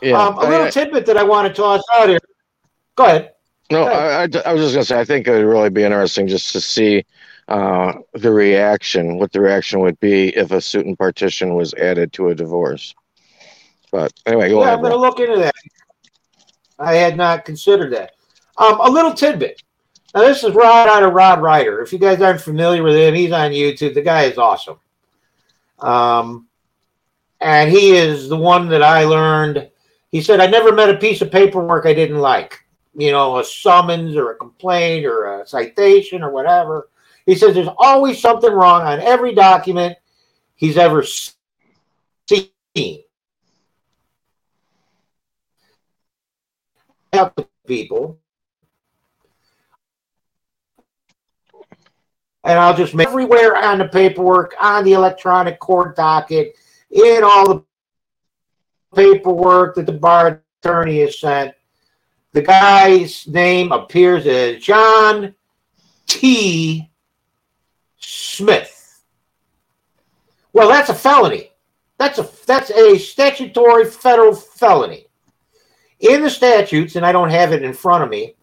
[0.00, 2.18] Yeah, um, a little I, tidbit that I want to toss out here.
[2.96, 3.32] Go ahead.
[3.70, 4.36] No, Go ahead.
[4.36, 6.26] I, I, I, was just going to say, I think it would really be interesting
[6.26, 7.04] just to see
[7.48, 12.12] uh, the reaction, what the reaction would be if a suit and partition was added
[12.14, 12.94] to a divorce.
[13.90, 14.74] But anyway, go yeah, ahead.
[14.74, 15.54] I'm going to look into that.
[16.78, 18.12] I had not considered that.
[18.56, 19.62] Um, a little tidbit.
[20.14, 21.80] Now, this is Rod out of Rod Ryder.
[21.80, 23.94] If you guys aren't familiar with him, he's on YouTube.
[23.94, 24.78] The guy is awesome.
[25.78, 26.48] Um,
[27.40, 29.68] and he is the one that I learned.
[30.10, 33.44] He said, I never met a piece of paperwork I didn't like, you know, a
[33.44, 36.88] summons or a complaint or a citation or whatever.
[37.26, 39.96] He says there's always something wrong on every document
[40.54, 42.48] he's ever seen.
[47.12, 48.18] Help the people
[52.44, 56.56] and I'll just make everywhere on the paperwork, on the electronic court docket,
[56.90, 57.64] in all the
[58.94, 61.54] paperwork that the bar attorney has sent.
[62.32, 65.34] The guy's name appears as John
[66.06, 66.90] T.
[68.02, 69.02] Smith.
[70.52, 71.50] Well, that's a felony.
[71.98, 75.06] That's a that's a statutory federal felony.
[76.00, 78.34] In the statutes, and I don't have it in front of me,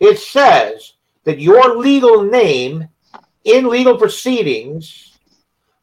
[0.00, 2.88] it says that your legal name
[3.44, 5.18] in legal proceedings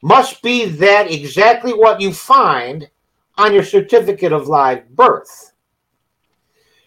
[0.01, 2.89] must be that exactly what you find
[3.37, 5.53] on your certificate of live birth.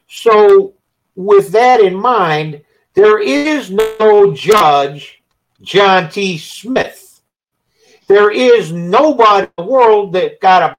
[0.09, 0.75] So,
[1.15, 2.63] with that in mind,
[2.95, 5.20] there is no judge,
[5.63, 6.39] John T.
[6.39, 7.21] Smith.
[8.09, 10.77] There is nobody in the world that got a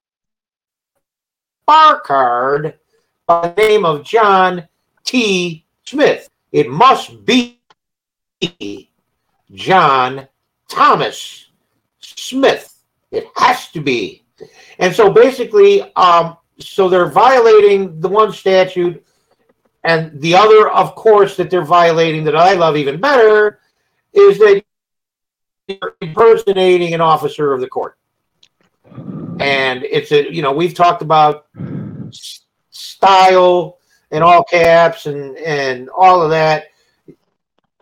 [1.66, 2.80] bar card
[3.26, 4.68] by the name of John
[5.04, 5.66] T.
[5.86, 6.30] Smith.
[6.52, 7.60] It must be
[9.54, 10.28] John
[10.68, 11.48] Thomas
[12.00, 12.84] Smith.
[13.12, 14.24] It has to be.
[14.80, 19.06] And so basically, um, so they're violating the one statute,
[19.84, 23.60] and the other, of course, that they're violating that I love even better
[24.14, 24.64] is that
[26.02, 27.98] impersonating an officer of the court.
[29.40, 31.48] And it's a, you know, we've talked about
[32.70, 33.80] style
[34.12, 36.66] and all caps and and all of that.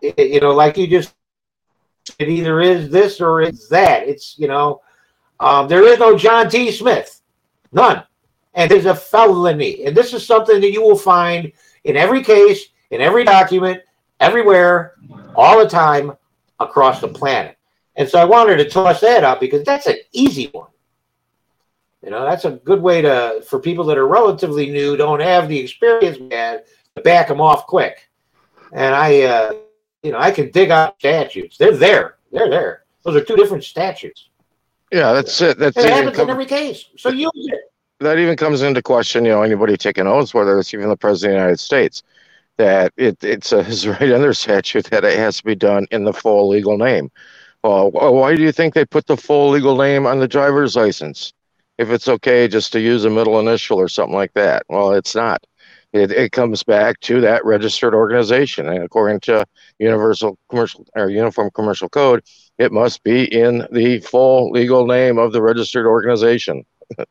[0.02, 1.14] I- You know, like you just,
[2.18, 4.08] it either is this or it's that.
[4.08, 4.80] It's you know,
[5.40, 6.70] um, there is no John T.
[6.70, 7.20] Smith,
[7.72, 8.02] none,
[8.54, 9.84] and there's a felony.
[9.84, 11.52] And this is something that you will find
[11.84, 13.82] in every case, in every document,
[14.20, 14.94] everywhere,
[15.34, 16.16] all the time
[16.58, 17.56] across the planet.
[18.00, 20.70] And so I wanted to toss that out because that's an easy one.
[22.02, 25.48] You know, that's a good way to for people that are relatively new, don't have
[25.48, 26.64] the experience had,
[26.96, 28.08] to back them off quick.
[28.72, 29.52] And I, uh,
[30.02, 31.58] you know, I can dig out statutes.
[31.58, 32.16] They're there.
[32.32, 32.84] They're there.
[33.02, 34.30] Those are two different statutes.
[34.90, 35.58] Yeah, that's it.
[35.58, 36.86] That's it happens in every case.
[36.96, 37.70] So use it.
[37.98, 39.26] that even comes into question.
[39.26, 42.02] You know, anybody taking oaths, whether it's even the president of the United States,
[42.56, 46.14] that it it says right under statute that it has to be done in the
[46.14, 47.10] full legal name.
[47.62, 50.76] Uh, well, why do you think they put the full legal name on the driver's
[50.76, 51.32] license?
[51.78, 54.64] If it's okay just to use a middle initial or something like that.
[54.68, 55.44] Well, it's not.
[55.92, 59.44] It, it comes back to that registered organization, and according to
[59.78, 62.22] Universal Commercial or Uniform Commercial Code,
[62.58, 66.64] it must be in the full legal name of the registered organization.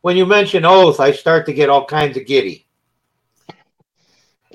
[0.00, 2.67] When you mention oath, I start to get all kinds of giddy.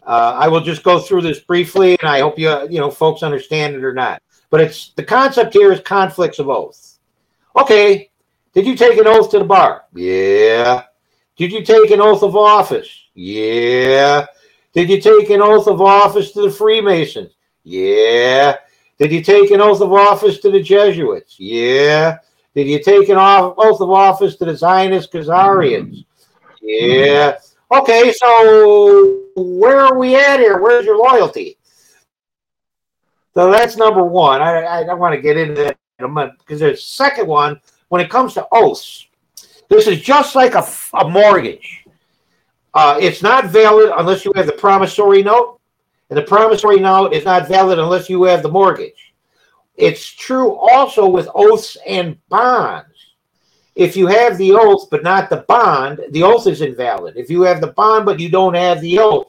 [0.05, 3.23] Uh, I will just go through this briefly, and I hope you you know folks
[3.23, 4.21] understand it or not.
[4.49, 6.99] But it's the concept here is conflicts of oath.
[7.55, 8.11] Okay,
[8.53, 9.85] did you take an oath to the bar?
[9.93, 10.83] Yeah.
[11.35, 12.87] Did you take an oath of office?
[13.15, 14.27] Yeah.
[14.73, 17.31] Did you take an oath of office to the Freemasons?
[17.63, 18.55] Yeah.
[18.99, 21.35] Did you take an oath of office to the Jesuits?
[21.39, 22.19] Yeah.
[22.53, 26.05] Did you take an oath of office to the Zionist Khazarians?
[26.61, 27.37] Yeah.
[27.73, 30.59] Okay, so where are we at here?
[30.59, 31.57] Where's your loyalty?
[33.33, 34.43] So that's number one.
[34.43, 37.27] I, I, I want to get into that in a minute because there's a second
[37.27, 37.59] one
[37.89, 39.07] when it comes to oaths.
[39.69, 41.83] This is just like a, a mortgage.
[42.75, 45.59] Uh, it's not valid unless you have the promissory note,
[46.11, 49.15] and the promissory note is not valid unless you have the mortgage.
[49.75, 52.92] It's true also with oaths and bonds.
[53.75, 57.17] If you have the oath but not the bond, the oath is invalid.
[57.17, 59.27] If you have the bond but you don't have the oath,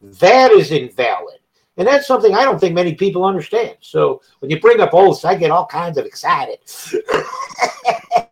[0.00, 1.38] that is invalid.
[1.76, 3.76] And that's something I don't think many people understand.
[3.80, 6.58] So when you bring up oaths, I get all kinds of excited.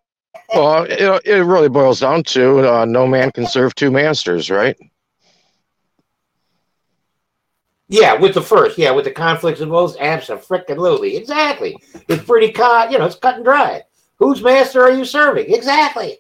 [0.54, 4.76] Well, it, it really boils down to uh, no man can serve two masters, right?
[7.88, 11.76] Yeah, with the first, yeah, with the conflicts of oaths, absolutely, exactly.
[12.08, 13.82] It's pretty cut, you know, it's cut and dry.
[14.22, 15.52] Whose master are you serving?
[15.52, 16.18] Exactly.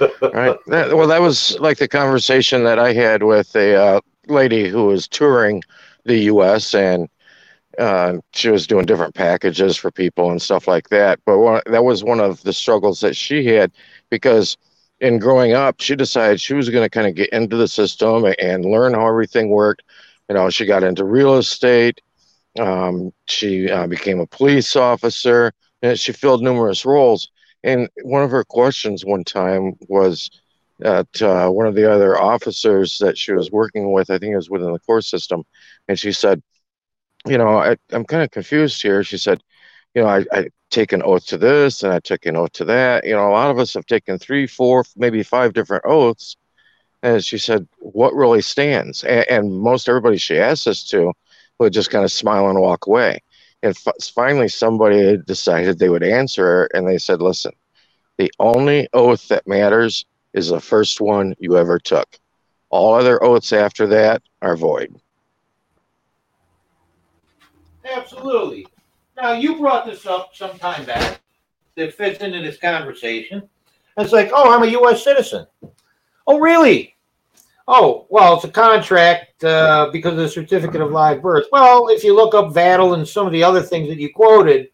[0.00, 0.56] Right.
[0.66, 4.86] That, well, that was like the conversation that I had with a uh, lady who
[4.86, 5.62] was touring
[6.04, 6.74] the U.S.
[6.74, 7.08] and
[7.78, 11.20] uh, she was doing different packages for people and stuff like that.
[11.24, 13.70] But one, that was one of the struggles that she had
[14.10, 14.56] because
[15.00, 18.24] in growing up, she decided she was going to kind of get into the system
[18.40, 19.82] and learn how everything worked.
[20.28, 22.00] You know, she got into real estate.
[22.58, 27.30] Um, she uh, became a police officer, and she filled numerous roles.
[27.62, 30.30] And one of her questions one time was
[30.82, 34.36] at uh, one of the other officers that she was working with, I think it
[34.36, 35.44] was within the court system,
[35.88, 36.42] and she said,
[37.26, 39.04] You know, I, I'm kind of confused here.
[39.04, 39.42] She said,
[39.94, 42.64] You know, I, I take an oath to this and I took an oath to
[42.66, 43.04] that.
[43.04, 46.36] You know, a lot of us have taken three, four, maybe five different oaths.
[47.02, 49.04] And she said, What really stands?
[49.04, 51.12] And, and most everybody she asked this to
[51.58, 53.20] would just kind of smile and walk away.
[53.62, 57.52] And f- finally, somebody decided they would answer her, and they said, Listen,
[58.16, 62.18] the only oath that matters is the first one you ever took.
[62.70, 64.94] All other oaths after that are void.
[67.84, 68.66] Absolutely.
[69.16, 71.20] Now, you brought this up some time back
[71.76, 73.48] that fits into this conversation.
[73.96, 75.02] It's like, oh, I'm a U.S.
[75.02, 75.46] citizen.
[76.26, 76.94] Oh, really?
[77.72, 81.46] Oh, well, it's a contract uh, because of the certificate of live birth.
[81.52, 84.70] Well, if you look up Vattel and some of the other things that you quoted,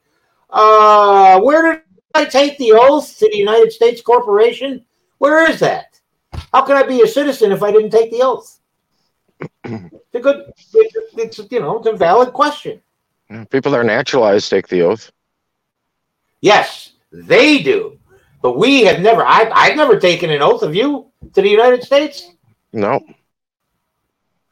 [0.48, 1.82] uh, where did
[2.14, 4.82] I take the oath to the United States Corporation?
[5.18, 6.00] Where is that?
[6.54, 8.58] How can I be a citizen if I didn't take the oath?
[10.08, 10.50] It's a good,
[11.18, 12.80] it's, you know, it's a valid question.
[13.50, 15.12] People that are naturalized take the oath.
[16.40, 17.98] Yes, they do.
[18.40, 21.82] But we have never, I, I've never taken an oath of you to the United
[21.82, 22.30] States.
[22.76, 23.04] No.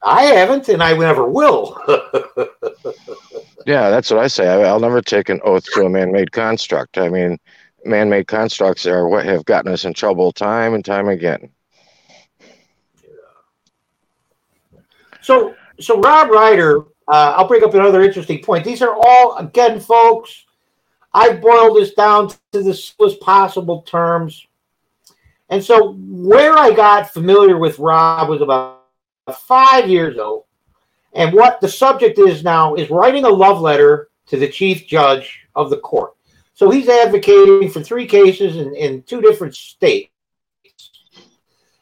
[0.03, 1.81] I haven't, and I never will.
[3.67, 4.47] Yeah, that's what I say.
[4.47, 6.99] I, I'll never take an oath to a man-made construct.
[6.99, 7.39] I mean,
[7.85, 11.49] man-made constructs are what have gotten us in trouble time and time again.
[15.23, 18.65] So, so Rob Ryder, uh, I'll bring up another interesting point.
[18.65, 20.45] These are all, again, folks,
[21.15, 24.47] I've boiled this down to the simplest possible terms.
[25.55, 28.87] And so, where I got familiar with Rob was about
[29.33, 30.47] five years ago.
[31.13, 35.47] And what the subject is now is writing a love letter to the chief judge
[35.55, 36.15] of the court.
[36.55, 40.11] So he's advocating for three cases in, in two different states.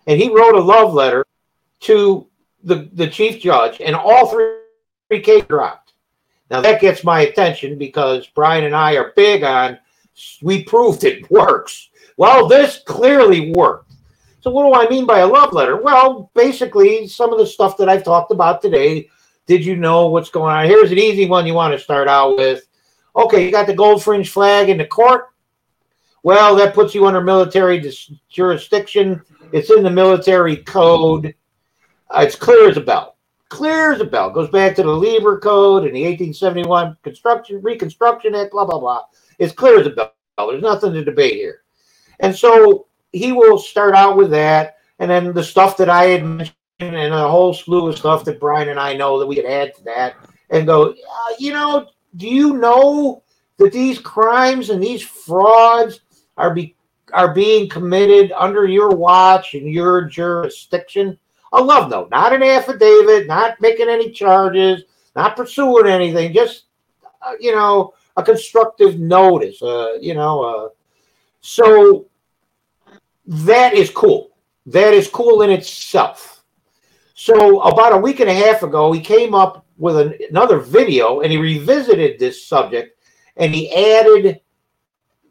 [0.07, 1.25] And he wrote a love letter
[1.81, 2.27] to
[2.63, 4.57] the, the chief judge, and all three,
[5.09, 5.95] three cases dropped.
[6.51, 9.79] Now that gets my attention because Brian and I are big on
[10.43, 11.89] we proved it works.
[12.17, 13.93] Well, this clearly worked.
[14.41, 15.81] So what do I mean by a love letter?
[15.81, 19.09] Well, basically some of the stuff that I've talked about today.
[19.47, 20.67] Did you know what's going on?
[20.67, 22.67] Here's an easy one you want to start out with.
[23.15, 25.27] Okay, you got the gold fringe flag in the court.
[26.23, 29.23] Well, that puts you under military dis- jurisdiction.
[29.53, 31.35] It's in the military code.
[32.11, 33.17] Uh, it's clear as a bell.
[33.49, 34.31] Clear as a bell.
[34.31, 38.53] Goes back to the Lieber Code and the 1871 Construction Reconstruction Act.
[38.53, 39.03] Blah blah blah.
[39.39, 40.13] It's clear as a bell.
[40.39, 41.62] There's nothing to debate here.
[42.23, 46.25] And so he will start out with that, and then the stuff that I had
[46.25, 49.45] mentioned, and a whole slew of stuff that Brian and I know that we could
[49.45, 50.15] add to that,
[50.51, 53.23] and go, uh, you know, do you know
[53.59, 56.01] that these crimes and these frauds
[56.37, 56.75] are be
[57.13, 61.19] are being committed under your watch and your jurisdiction?
[61.53, 66.65] A love note, not an affidavit, not making any charges, not pursuing anything, just
[67.21, 69.61] uh, you know a constructive notice.
[69.63, 70.69] Uh, you know, uh,
[71.41, 72.07] so
[73.27, 74.31] that is cool.
[74.67, 76.45] That is cool in itself.
[77.15, 81.21] So about a week and a half ago, he came up with an, another video
[81.21, 82.99] and he revisited this subject
[83.37, 84.41] and he added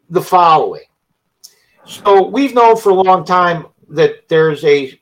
[0.10, 0.84] the following.
[1.86, 5.00] So we've known for a long time that there's a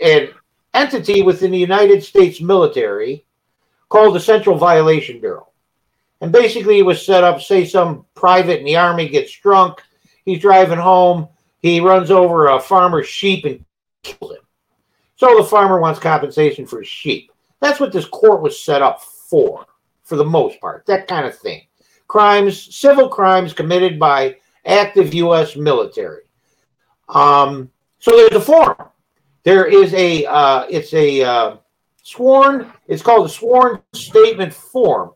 [0.00, 0.28] an
[0.74, 3.24] entity within the United States military
[3.88, 5.48] called the Central Violation Bureau.
[6.20, 9.82] And basically, it was set up, say, some private in the army gets drunk,
[10.24, 11.28] he's driving home,
[11.60, 13.64] he runs over a farmer's sheep and
[14.02, 14.42] kills him.
[15.16, 17.32] So the farmer wants compensation for his sheep.
[17.60, 19.66] That's what this court was set up for,
[20.02, 21.62] for the most part, that kind of thing.
[22.06, 25.56] Crimes, civil crimes committed by active U.S.
[25.56, 26.22] military.
[27.08, 28.76] Um, so there's a form.
[29.42, 31.56] There is a, uh, it's a uh,
[32.02, 35.12] sworn, it's called a sworn statement form.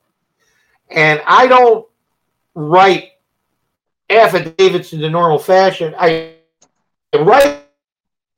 [0.88, 1.86] And I don't
[2.54, 3.10] write
[4.10, 5.94] affidavits in the normal fashion.
[5.98, 6.34] I
[7.14, 7.62] write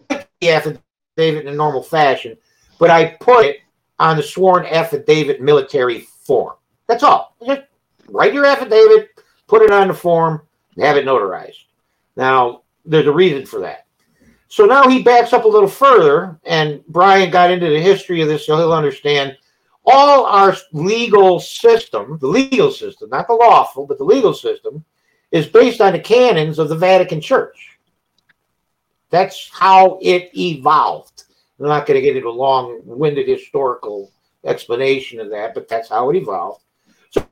[0.09, 0.81] the affidavit
[1.19, 2.37] in the normal fashion,
[2.79, 3.61] but I put it
[3.99, 6.55] on the sworn affidavit military form.
[6.87, 7.37] That's all.
[7.45, 7.63] Just
[8.09, 9.11] write your affidavit,
[9.47, 10.43] put it on the form,
[10.77, 11.65] and have it notarized.
[12.17, 13.87] Now, there's a reason for that.
[14.49, 18.29] So now he backs up a little further, and Brian got into the history of
[18.29, 19.37] this, so he'll understand
[19.87, 24.85] all our legal system, the legal system, not the lawful, but the legal system,
[25.33, 27.79] is based on the canons of the Vatican Church.
[29.11, 31.25] That's how it evolved.
[31.59, 34.11] I'm not going to get into a long winded historical
[34.45, 36.63] explanation of that, but that's how it evolved.
[37.11, 37.27] So,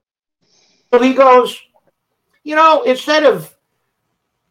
[0.92, 1.60] so he goes,
[2.42, 3.54] you know, instead of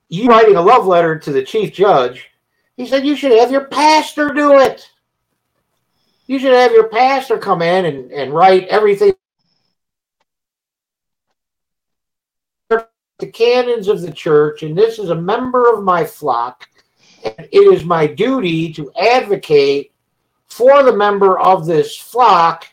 [0.10, 2.30] you writing a love letter to the chief judge,
[2.78, 4.90] he said you should have your pastor do it.
[6.28, 9.14] You should have your pastor come in and, and write everything.
[13.20, 16.70] The canons of the church, and this is a member of my flock
[17.24, 19.92] and it is my duty to advocate
[20.48, 22.68] for the member of this flock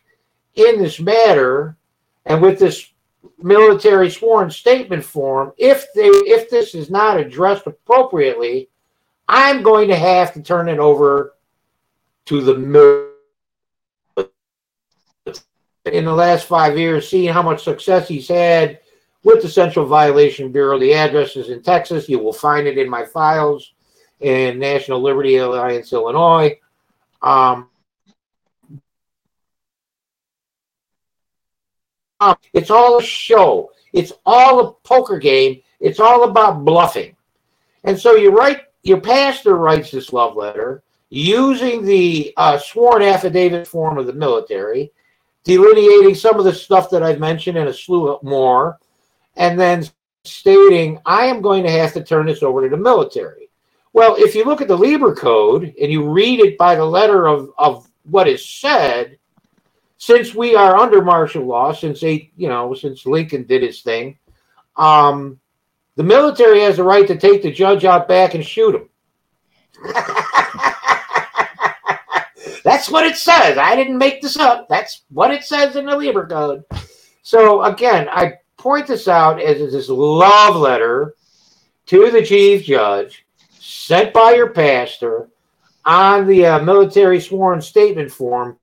[0.55, 1.77] in this matter
[2.25, 2.93] and with this
[3.39, 5.53] military sworn statement form.
[5.59, 8.71] If they if this is not addressed appropriately
[9.29, 11.35] i'm going to have to turn it over
[12.27, 13.11] to the military.
[15.87, 18.81] In the last five years seeing how much success he's had
[19.27, 22.89] with the central violation bureau the address is in texas you will find it in
[22.89, 23.75] my files
[24.21, 26.59] in National Liberty Alliance, Illinois.
[27.23, 27.69] Um,
[32.53, 33.73] it's all a show.
[33.93, 35.63] It's all a poker game.
[35.81, 37.17] It's all about bluffing.
[37.85, 43.67] And so you write, your pastor writes this love letter using the uh, sworn affidavit
[43.67, 44.91] form of the military,
[45.45, 48.79] delineating some of the stuff that I've mentioned and a slew more,
[49.37, 49.87] and then
[50.25, 53.51] stating, I am going to have to turn this over to the military.
[53.93, 57.27] Well, if you look at the Lieber Code and you read it by the letter
[57.27, 59.19] of, of what is said,
[59.99, 64.19] since we are under martial law, since eight, you know, since Lincoln did his thing,
[64.77, 65.41] um,
[65.97, 68.89] the military has the right to take the judge out back and shoot him.
[72.63, 73.57] That's what it says.
[73.57, 74.69] I didn't make this up.
[74.69, 76.65] That's what it says in the Lieber Code.
[77.23, 81.15] So again, I point this out as this love letter
[81.87, 85.29] to the chief judge sent by your pastor
[85.85, 88.59] on the uh, military sworn statement form.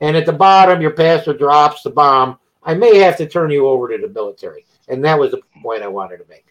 [0.00, 2.38] And at the bottom, your pastor drops the bomb.
[2.62, 4.64] I may have to turn you over to the military.
[4.88, 6.44] And that was the point I wanted to make.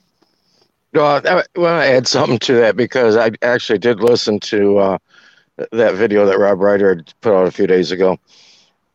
[0.93, 4.97] Well, I want to add something to that because I actually did listen to uh,
[5.71, 8.17] that video that Rob Ryder put out a few days ago.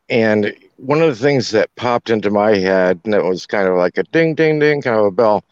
[0.08, 3.76] And one of the things that popped into my head, and it was kind of
[3.76, 5.44] like a ding, ding, ding, kind of a bell,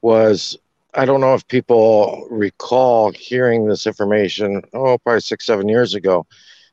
[0.00, 0.56] was
[0.94, 6.24] I don't know if people recall hearing this information, oh, probably six, seven years ago,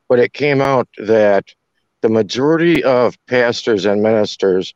[0.08, 1.52] but it came out that
[2.02, 4.74] the majority of pastors and ministers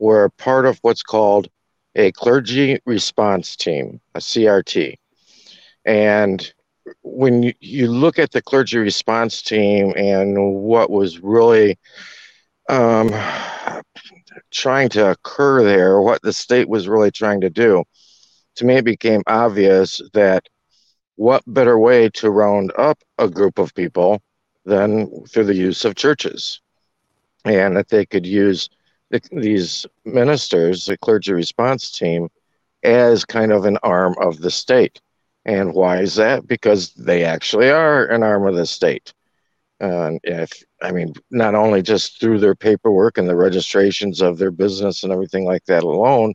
[0.00, 1.48] were part of what's called
[1.94, 4.96] a clergy response team, a CRT.
[5.84, 6.52] And
[7.02, 11.78] when you, you look at the clergy response team and what was really
[12.72, 13.10] um,
[14.50, 17.84] trying to occur there, what the state was really trying to do,
[18.56, 20.48] to me, it became obvious that
[21.16, 24.22] what better way to round up a group of people
[24.64, 26.60] than through the use of churches,
[27.44, 28.70] and that they could use
[29.10, 32.28] the, these ministers, the clergy response team,
[32.82, 35.00] as kind of an arm of the state.
[35.44, 36.46] And why is that?
[36.46, 39.12] Because they actually are an arm of the state.
[39.80, 40.52] And if
[40.82, 45.12] I mean, not only just through their paperwork and the registrations of their business and
[45.12, 46.34] everything like that alone,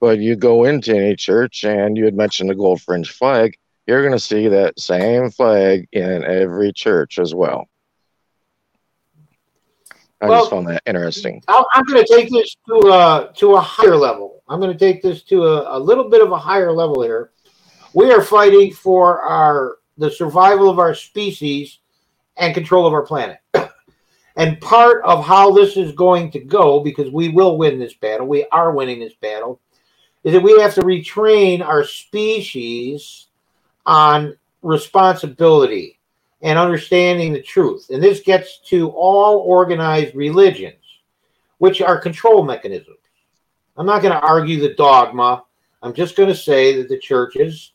[0.00, 4.02] but you go into any church and you had mentioned the gold fringe flag, you're
[4.02, 7.68] going to see that same flag in every church as well.
[10.20, 11.42] I Well, just found that interesting.
[11.48, 14.42] I'll- I'm going to take this to a, to a higher level.
[14.48, 17.30] I'm going to take this to a, a little bit of a higher level here.
[17.94, 21.78] We are fighting for our the survival of our species
[22.36, 23.38] and control of our planet.
[24.36, 28.26] And part of how this is going to go, because we will win this battle,
[28.26, 29.60] we are winning this battle,
[30.24, 33.28] is that we have to retrain our species
[33.86, 35.98] on responsibility
[36.42, 37.88] and understanding the truth.
[37.88, 40.82] And this gets to all organized religions,
[41.58, 42.98] which are control mechanisms.
[43.78, 45.44] I'm not going to argue the dogma.
[45.82, 47.72] I'm just going to say that the churches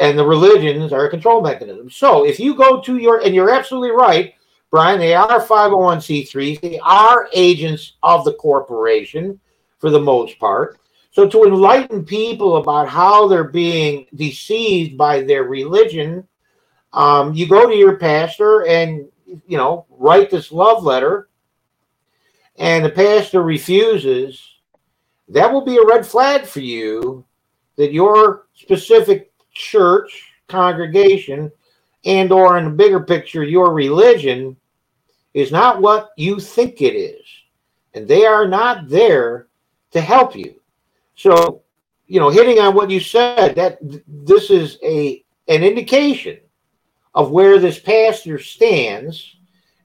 [0.00, 1.90] and the religions are a control mechanism.
[1.90, 4.34] So if you go to your, and you're absolutely right,
[4.70, 9.40] Brian, they are 501c3s, they are agents of the corporation
[9.78, 10.78] for the most part.
[11.10, 16.28] So to enlighten people about how they're being deceived by their religion,
[16.92, 19.08] um, you go to your pastor and
[19.46, 21.28] you know write this love letter,
[22.56, 24.40] and the pastor refuses.
[25.30, 27.24] That will be a red flag for you
[27.76, 31.52] that your specific church congregation
[32.04, 34.56] and or in the bigger picture your religion
[35.34, 37.26] is not what you think it is.
[37.94, 39.48] And they are not there
[39.92, 40.60] to help you.
[41.14, 41.62] So
[42.08, 46.38] you know hitting on what you said that th- this is a an indication
[47.14, 49.36] of where this pastor stands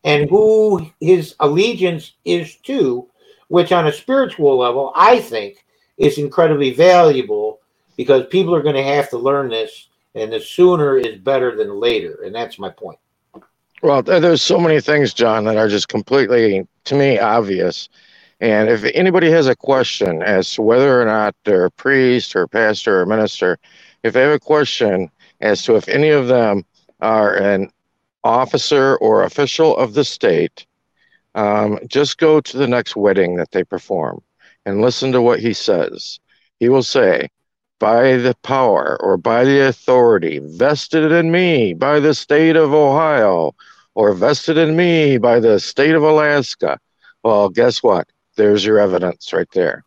[0.03, 3.07] and who his allegiance is to
[3.49, 5.65] which on a spiritual level i think
[5.97, 7.59] is incredibly valuable
[7.97, 11.79] because people are going to have to learn this and the sooner is better than
[11.79, 12.99] later and that's my point
[13.81, 17.89] Well, there's so many things, John, that are just completely, to me, obvious.
[18.39, 22.47] And if anybody has a question as to whether or not they're a priest or
[22.47, 23.57] pastor or minister,
[24.03, 25.09] if they have a question
[25.41, 26.65] as to if any of them
[26.99, 27.69] are an
[28.23, 30.65] officer or official of the state,
[31.35, 34.21] um, just go to the next wedding that they perform
[34.65, 36.19] and listen to what he says.
[36.59, 37.29] He will say,
[37.83, 43.53] by the power or by the authority vested in me by the state of Ohio
[43.93, 46.79] or vested in me by the state of Alaska.
[47.23, 48.07] Well, guess what?
[48.37, 49.83] There's your evidence right there.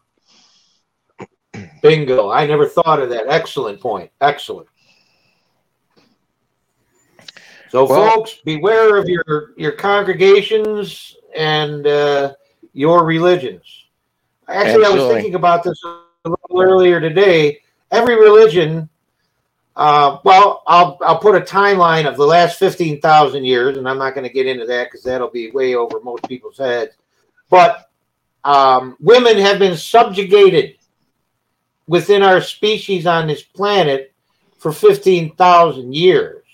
[1.80, 4.68] bingo i never thought of that excellent point excellent
[7.70, 12.34] so Well- folks beware of your your congregations and uh,
[12.74, 13.64] your religions
[14.48, 17.58] actually i was thinking about this a little earlier today
[17.90, 18.88] every religion
[19.76, 24.14] uh, well I'll, I'll put a timeline of the last 15000 years and i'm not
[24.14, 26.94] going to get into that because that'll be way over most people's heads
[27.50, 27.90] but
[28.44, 30.76] um, women have been subjugated
[31.88, 34.12] within our species on this planet
[34.58, 36.44] for 15,000 years.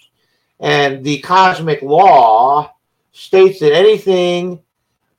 [0.60, 2.74] And the cosmic law
[3.12, 4.60] states that anything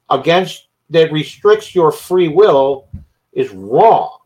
[0.10, 2.88] against that restricts your free will
[3.34, 4.20] is wrong.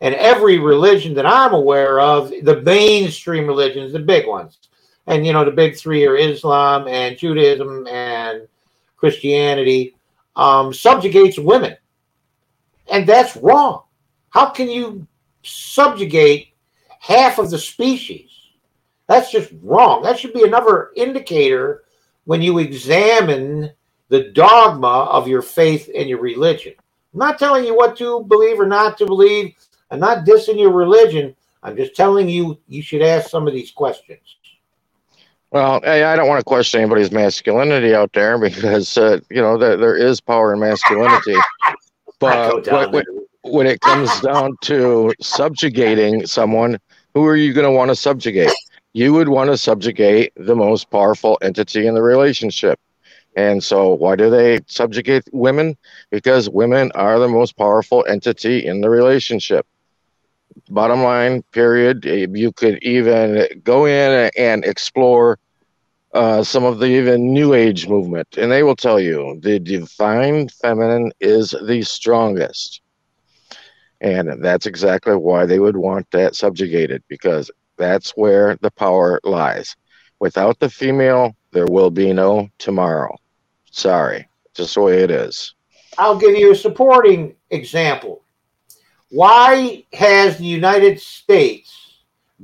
[0.00, 4.58] And every religion that I'm aware of, the mainstream religions, the big ones,
[5.06, 8.48] and you know the big three are Islam and Judaism and
[8.96, 9.96] Christianity,
[10.36, 11.76] um, subjugates women,
[12.90, 13.84] and that's wrong.
[14.30, 15.06] How can you
[15.42, 16.48] subjugate
[17.00, 18.30] half of the species?
[19.08, 20.02] That's just wrong.
[20.02, 21.84] That should be another indicator
[22.24, 23.70] when you examine
[24.08, 26.74] the dogma of your faith and your religion.
[27.12, 29.54] I'm not telling you what to believe or not to believe.
[29.90, 31.34] I'm not dissing your religion.
[31.62, 34.20] I'm just telling you you should ask some of these questions.
[35.50, 39.56] Well, hey, I don't want to question anybody's masculinity out there because uh, you know
[39.56, 41.36] there, there is power in masculinity.
[42.20, 43.04] But when, when,
[43.42, 46.80] when it comes down to subjugating someone,
[47.14, 48.52] who are you going to want to subjugate?
[48.92, 52.80] You would want to subjugate the most powerful entity in the relationship.
[53.36, 55.76] And so, why do they subjugate women?
[56.10, 59.64] Because women are the most powerful entity in the relationship.
[60.70, 62.04] Bottom line, period.
[62.04, 65.38] You could even go in and explore
[66.14, 70.48] uh, some of the even new age movement, and they will tell you the divine
[70.48, 72.80] feminine is the strongest.
[74.00, 79.76] And that's exactly why they would want that subjugated because that's where the power lies.
[80.20, 83.16] Without the female, there will be no tomorrow.
[83.70, 85.54] Sorry, just the way it is.
[85.98, 88.22] I'll give you a supporting example.
[89.10, 91.96] Why has the United States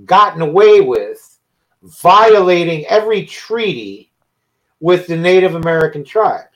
[0.05, 1.39] gotten away with
[1.83, 4.11] violating every treaty
[4.81, 6.49] with the Native American tribes?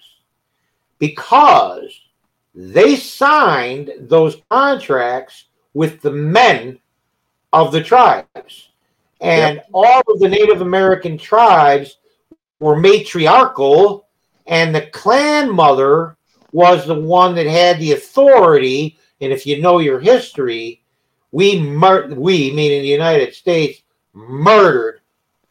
[0.99, 2.01] Because
[2.55, 5.45] they signed those contracts
[5.75, 6.79] with the men
[7.53, 8.71] of the tribes.
[9.21, 9.69] And yep.
[9.73, 11.99] all of the Native American tribes
[12.61, 14.07] were matriarchal,
[14.47, 16.17] and the clan mother
[16.53, 18.99] was the one that had the authority.
[19.21, 20.83] And if you know your history,
[21.33, 25.01] we mur- we meaning the United States murdered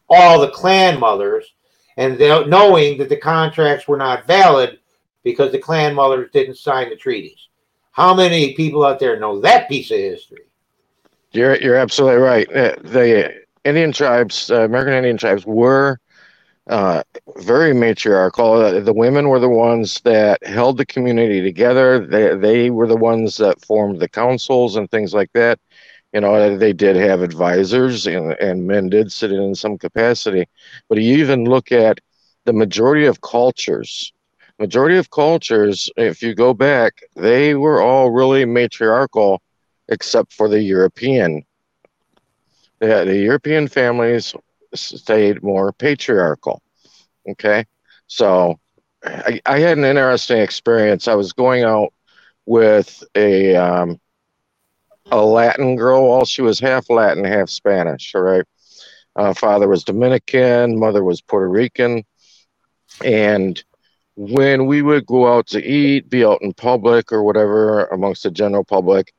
[0.08, 1.54] all the clan mothers,
[1.96, 4.78] and knowing that the contracts were not valid
[5.22, 7.48] because the clan mothers didn't sign the treaties.
[7.90, 10.44] How many people out there know that piece of history?
[11.32, 12.48] You're you're absolutely right.
[12.50, 16.00] Uh, the Indian tribes, uh, American Indian tribes, were
[16.68, 17.02] uh,
[17.38, 18.52] very matriarchal.
[18.54, 22.06] Uh, the women were the ones that held the community together.
[22.06, 25.58] They they were the ones that formed the councils and things like that.
[26.12, 30.46] You know, they did have advisors, and and men did sit in some capacity.
[30.88, 32.00] But you even look at
[32.44, 34.12] the majority of cultures.
[34.58, 39.40] Majority of cultures, if you go back, they were all really matriarchal
[39.88, 41.44] except for the European.
[42.80, 44.34] The, the European families
[44.74, 46.62] stayed more patriarchal.
[47.30, 47.66] Okay.
[48.06, 48.58] So
[49.04, 51.08] I, I had an interesting experience.
[51.08, 51.92] I was going out
[52.46, 54.00] with a um,
[55.10, 56.08] a Latin girl.
[56.08, 58.14] Well, she was half Latin, half Spanish.
[58.14, 58.44] All right.
[59.16, 62.04] Uh, father was Dominican, mother was Puerto Rican,
[63.04, 63.62] and
[64.14, 68.30] when we would go out to eat, be out in public or whatever amongst the
[68.30, 69.12] general public,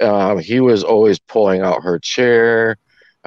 [0.00, 2.76] um, he was always pulling out her chair,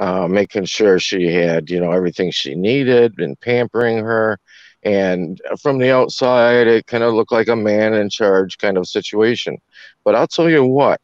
[0.02, 4.36] uh, making sure she had, you know, everything she needed and pampering her.
[4.82, 8.88] And from the outside, it kind of looked like a man in charge kind of
[8.88, 9.58] situation.
[10.02, 11.00] But I'll tell you what,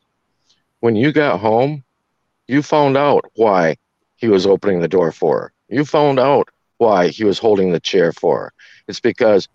[0.81, 1.85] when you got home,
[2.49, 3.77] you found out why
[4.17, 5.53] he was opening the door for her.
[5.69, 8.53] You found out why he was holding the chair for her.
[8.89, 9.47] It's because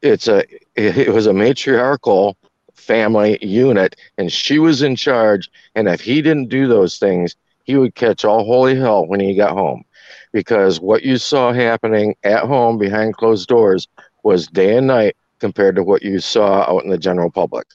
[0.00, 0.44] it's a
[0.76, 2.36] it was a matriarchal
[2.74, 5.50] family unit, and she was in charge.
[5.74, 7.34] And if he didn't do those things,
[7.64, 9.84] he would catch all holy hell when he got home.
[10.32, 13.88] Because what you saw happening at home behind closed doors
[14.22, 17.66] was day and night compared to what you saw out in the general public.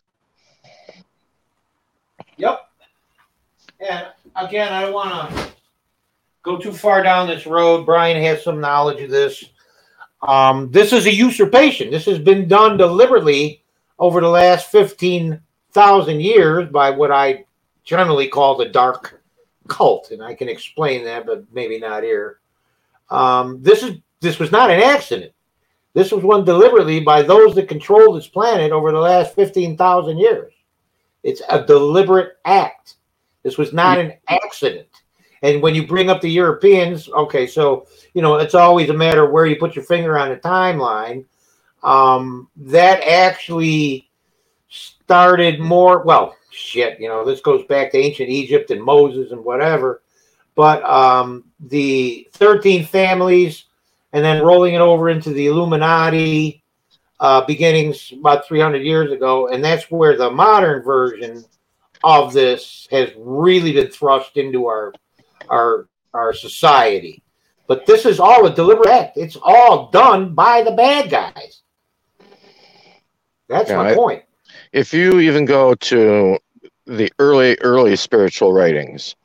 [2.37, 2.61] Yep.
[3.87, 5.47] And again, I don't want to
[6.43, 7.85] go too far down this road.
[7.85, 9.43] Brian has some knowledge of this.
[10.21, 11.91] Um, this is a usurpation.
[11.91, 13.63] This has been done deliberately
[13.99, 17.45] over the last 15,000 years by what I
[17.83, 19.16] generally call the dark
[19.67, 20.11] cult.
[20.11, 22.39] And I can explain that, but maybe not here.
[23.09, 25.31] Um, this is this was not an accident.
[25.93, 30.53] This was one deliberately by those that control this planet over the last 15,000 years.
[31.23, 32.95] It's a deliberate act.
[33.43, 34.87] This was not an accident.
[35.41, 39.25] And when you bring up the Europeans, okay, so you know it's always a matter
[39.25, 41.25] of where you put your finger on the timeline
[41.83, 44.09] um, that actually
[44.69, 46.03] started more.
[46.03, 50.01] Well, shit, you know, this goes back to ancient Egypt and Moses and whatever.
[50.55, 53.65] But um, the 13 families,
[54.13, 56.63] and then rolling it over into the Illuminati,
[57.19, 61.43] uh, beginnings about 300 years ago, and that's where the modern version
[62.03, 64.93] of this has really been thrust into our
[65.49, 67.21] our our society.
[67.67, 69.17] But this is all a deliberate act.
[69.17, 71.61] It's all done by the bad guys.
[73.49, 74.23] That's Yeah, my I- point.
[74.71, 76.37] If you even go to
[76.85, 79.15] the early early spiritual writings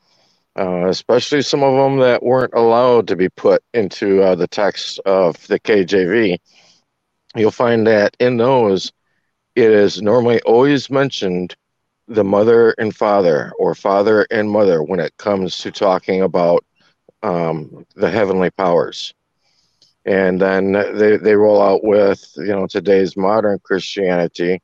[0.57, 4.99] uh, especially some of them that weren't allowed to be put into uh, the text
[5.05, 6.37] of the kjv
[7.35, 8.91] you'll find that in those
[9.55, 11.55] it is normally always mentioned
[12.07, 16.63] the mother and father or father and mother when it comes to talking about
[17.23, 19.13] um, the heavenly powers.
[20.05, 24.61] And then they, they roll out with you know today's modern christianity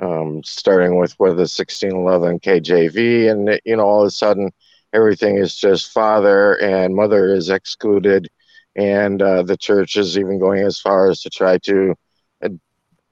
[0.00, 4.50] um, starting with with the 1611 KJV, and you know all of a sudden
[4.92, 8.28] everything is just father and mother is excluded,
[8.76, 11.94] and uh, the church is even going as far as to try to
[12.42, 12.48] uh,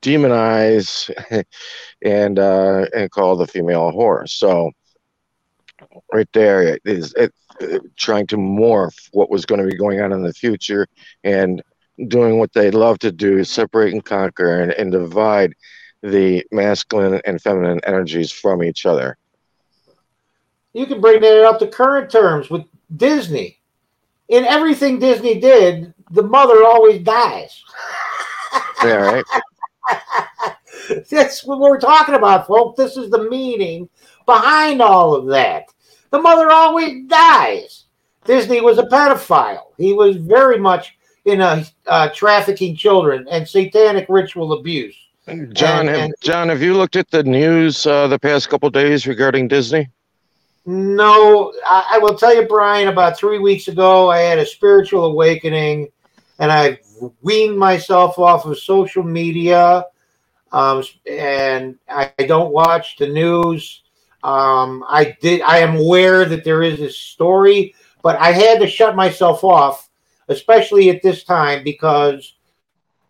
[0.02, 1.10] demonize
[2.04, 4.28] and uh, and call the female a whore.
[4.28, 4.70] So
[6.12, 10.00] right there it is it, it trying to morph what was going to be going
[10.00, 10.86] on in the future
[11.24, 11.62] and
[12.08, 15.54] doing what they love to do separate and conquer and, and divide
[16.02, 19.16] the masculine and feminine energies from each other.
[20.72, 23.60] You can bring that up to current terms with Disney.
[24.28, 27.62] In everything Disney did, the mother always dies.
[28.82, 29.24] Yeah, right.
[31.10, 32.76] That's what we're talking about, folks.
[32.76, 33.88] This is the meaning
[34.26, 35.64] behind all of that.
[36.10, 37.84] The mother always dies.
[38.24, 39.72] Disney was a pedophile.
[39.78, 44.96] He was very much in a uh, trafficking children and satanic ritual abuse.
[45.52, 49.48] John, have, John, have you looked at the news uh, the past couple days regarding
[49.48, 49.88] Disney?
[50.66, 52.88] No, I, I will tell you, Brian.
[52.88, 55.88] About three weeks ago, I had a spiritual awakening,
[56.38, 56.78] and I
[57.22, 59.84] weaned myself off of social media.
[60.52, 63.82] Um, and I, I don't watch the news.
[64.22, 65.42] Um, I did.
[65.42, 69.88] I am aware that there is this story, but I had to shut myself off,
[70.28, 72.35] especially at this time, because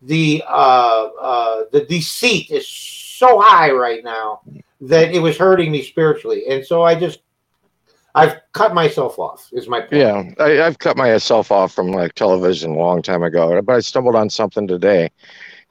[0.07, 4.41] the uh, uh, the deceit is so high right now
[4.81, 7.21] that it was hurting me spiritually, and so I just
[8.15, 9.49] I've cut myself off.
[9.53, 9.93] Is my point.
[9.93, 13.81] Yeah, I, I've cut myself off from like television a long time ago, but I
[13.81, 15.11] stumbled on something today,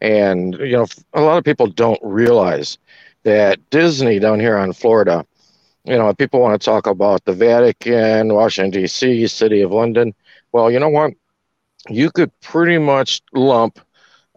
[0.01, 2.77] and you know, a lot of people don't realize
[3.23, 5.25] that Disney down here on Florida,
[5.85, 10.13] you know, people want to talk about the Vatican, Washington D.C., City of London.
[10.51, 11.13] Well, you know what?
[11.89, 13.79] You could pretty much lump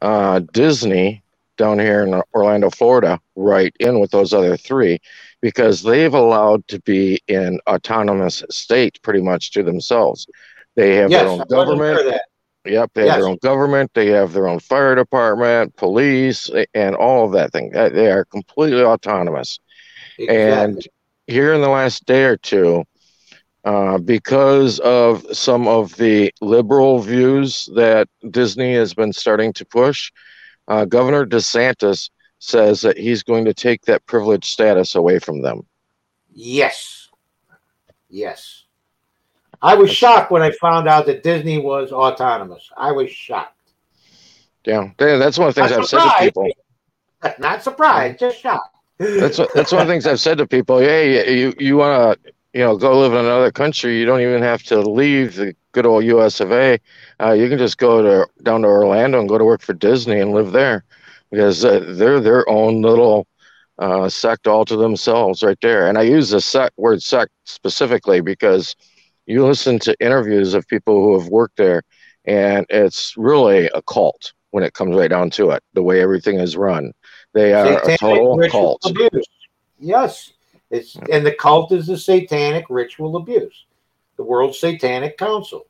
[0.02, 1.22] uh, Disney
[1.56, 4.98] down here in Orlando, Florida, right in with those other three
[5.40, 10.26] because they've allowed to be in autonomous state pretty much to themselves.
[10.76, 12.20] They have Yes, their own government.
[12.64, 13.90] Yep, they have their own government.
[13.94, 17.70] They have their own fire department, police, and all of that thing.
[17.70, 19.58] They are completely autonomous.
[20.18, 20.34] Exactly.
[20.36, 20.88] And
[21.26, 22.84] here in the last day or two,
[23.68, 30.10] uh, because of some of the liberal views that Disney has been starting to push,
[30.68, 32.08] uh, Governor DeSantis
[32.38, 35.66] says that he's going to take that privileged status away from them.
[36.32, 37.10] Yes.
[38.08, 38.64] Yes.
[39.60, 42.70] I was shocked when I found out that Disney was autonomous.
[42.74, 43.54] I was shocked.
[44.64, 46.48] Yeah, that's one of the things Not I've said to people.
[47.38, 48.74] Not surprised, just shocked.
[48.98, 50.78] That's that's one of the things I've said to people.
[50.78, 54.00] Hey, you you want to you know go live in another country?
[54.00, 56.40] You don't even have to leave the good old U.S.
[56.40, 56.80] of A.
[57.20, 60.18] Uh, you can just go to down to Orlando and go to work for Disney
[60.18, 60.82] and live there
[61.30, 63.28] because uh, they're their own little
[63.78, 65.88] uh, sect all to themselves right there.
[65.88, 68.74] And I use the sect word sect specifically because
[69.26, 71.82] you listen to interviews of people who have worked there,
[72.24, 75.62] and it's really a cult when it comes right down to it.
[75.74, 76.92] The way everything is run,
[77.34, 78.82] they are a total cult.
[78.84, 79.28] abuse.
[79.78, 80.32] Yes.
[80.70, 83.66] It's and the cult is the satanic ritual abuse.
[84.16, 85.66] The World Satanic Council.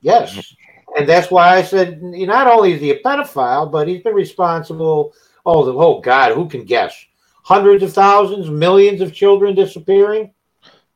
[0.00, 0.54] Yes.
[0.96, 5.14] And that's why I said not only is he a pedophile, but he's been responsible.
[5.44, 6.94] Oh, the oh God, who can guess?
[7.42, 10.32] Hundreds of thousands, millions of children disappearing.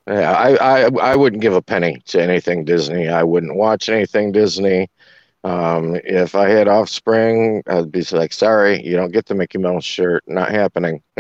[0.06, 3.08] Yeah, I, I I wouldn't give a penny to anything Disney.
[3.08, 4.90] I wouldn't watch anything Disney.
[5.42, 9.84] Um, if I had offspring, I'd be like, sorry, you don't get the Mickey Mouse
[9.84, 10.22] shirt.
[10.26, 11.02] Not happening.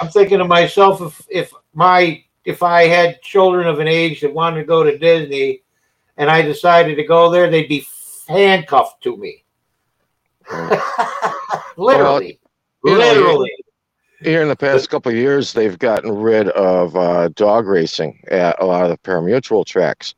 [0.00, 4.32] I'm thinking to myself, if if my if I had children of an age that
[4.32, 5.62] wanted to go to Disney,
[6.16, 7.86] and I decided to go there, they'd be
[8.26, 9.44] handcuffed to me.
[11.76, 12.40] literally,
[12.84, 13.52] know, literally.
[14.22, 18.60] Here in the past couple of years, they've gotten rid of uh, dog racing at
[18.60, 20.14] a lot of the parimutuel tracks,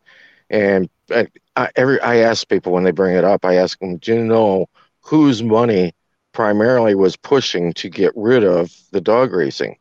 [0.49, 1.27] and I,
[1.57, 4.25] I, every I ask people when they bring it up, I ask them, do you
[4.25, 4.67] know
[5.01, 5.93] whose money
[6.33, 9.77] primarily was pushing to get rid of the dog racing.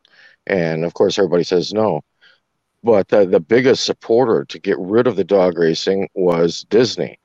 [0.46, 2.02] And of course, everybody says no.
[2.82, 7.18] But the, the biggest supporter to get rid of the dog racing was Disney.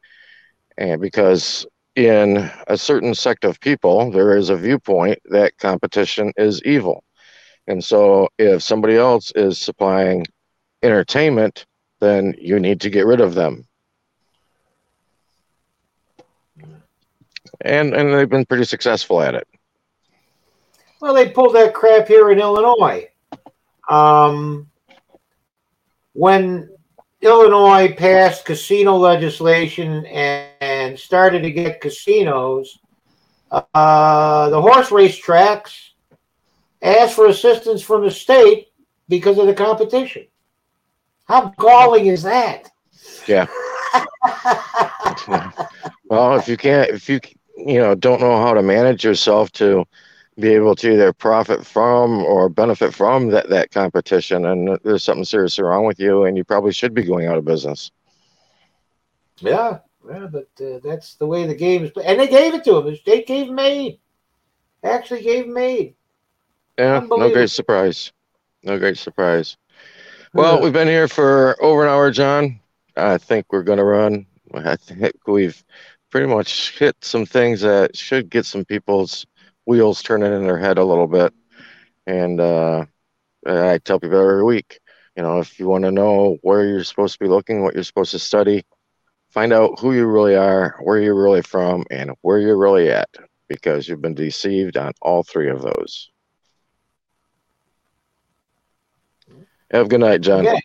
[0.77, 1.65] And because
[1.95, 7.03] in a certain sect of people, there is a viewpoint that competition is evil.
[7.65, 10.25] And so if somebody else is supplying
[10.83, 11.65] entertainment,
[11.99, 13.66] then you need to get rid of them.
[17.61, 19.47] And and they've been pretty successful at it.
[21.01, 23.07] Well, they pulled that crap here in Illinois.
[23.89, 24.69] Um,
[26.13, 26.69] when
[27.21, 32.79] Illinois passed casino legislation and, and started to get casinos,
[33.51, 35.93] uh, the horse race tracks
[36.81, 38.67] asked for assistance from the state
[39.07, 40.25] because of the competition.
[41.27, 42.69] How galling is that?
[43.27, 43.47] Yeah.
[46.05, 47.19] well, if you can't, if you
[47.57, 49.85] you know don't know how to manage yourself to
[50.39, 55.25] be able to either profit from or benefit from that that competition, and there's something
[55.25, 57.91] seriously wrong with you, and you probably should be going out of business.
[59.39, 59.79] Yeah,
[60.09, 61.91] yeah, but uh, that's the way the game is.
[62.03, 62.97] And they gave it to him.
[63.05, 63.99] they gave him aid.
[64.83, 65.95] Actually gave him aid.
[66.77, 68.11] Yeah, no great surprise.
[68.63, 69.57] No great surprise.
[70.33, 70.63] Well, Yeah.
[70.63, 72.59] we've been here for over an hour, John.
[72.95, 74.25] I think we're going to run.
[74.53, 75.63] I think we've
[76.09, 79.25] pretty much hit some things that should get some people's
[79.65, 81.33] wheels turning in their head a little bit.
[82.05, 82.85] And uh,
[83.45, 84.79] I tell people every week,
[85.15, 87.83] you know, if you want to know where you're supposed to be looking, what you're
[87.83, 88.63] supposed to study,
[89.29, 93.09] find out who you really are, where you're really from, and where you're really at,
[93.49, 96.09] because you've been deceived on all three of those.
[99.71, 100.47] Have a good night, John.
[100.47, 100.61] Okay.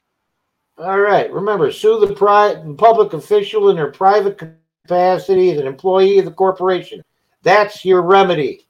[0.78, 1.30] All right.
[1.32, 4.38] Remember, sue the pri- public official in their private
[4.84, 7.02] capacity as an employee of the corporation.
[7.42, 8.66] That's your remedy.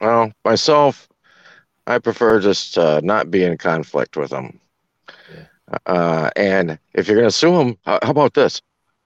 [0.00, 1.08] Well, myself,
[1.86, 4.60] I prefer just uh, not be in conflict with them.
[5.86, 8.62] Uh, and if you're going to sue them, how, how about this?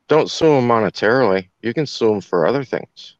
[0.08, 1.48] Don't sue them monetarily.
[1.60, 3.16] You can sue them for other things.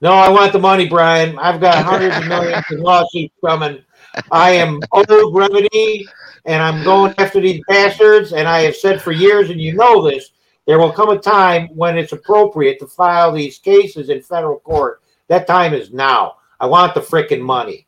[0.00, 1.38] No, I want the money, Brian.
[1.38, 3.82] I've got hundreds of millions in lawsuits coming.
[4.30, 6.06] I am owed remedy,
[6.44, 8.32] and I'm going after these bastards.
[8.32, 10.32] And I have said for years, and you know this,
[10.66, 15.02] there will come a time when it's appropriate to file these cases in federal court.
[15.28, 16.36] That time is now.
[16.60, 17.86] I want the frickin' money.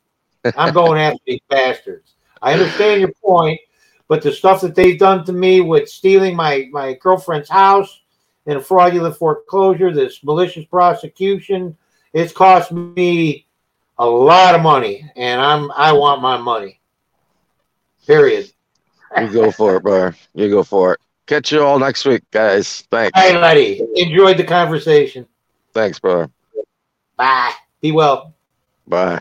[0.56, 2.14] I'm going after these bastards.
[2.42, 3.60] I understand your point,
[4.08, 8.00] but the stuff that they've done to me with stealing my my girlfriend's house
[8.46, 11.76] and fraudulent foreclosure, this malicious prosecution,
[12.12, 13.46] it's cost me
[14.00, 16.80] a lot of money, and I'm I want my money.
[18.06, 18.50] Period.
[19.18, 20.12] You go for it, bro.
[20.34, 21.00] You go for it.
[21.26, 22.80] Catch you all next week, guys.
[22.90, 23.18] Thanks.
[23.18, 23.80] Hey, buddy.
[23.96, 25.26] Enjoyed the conversation.
[25.74, 26.26] Thanks, bro.
[27.16, 27.52] Bye.
[27.80, 28.34] Be well.
[28.86, 29.20] Bye.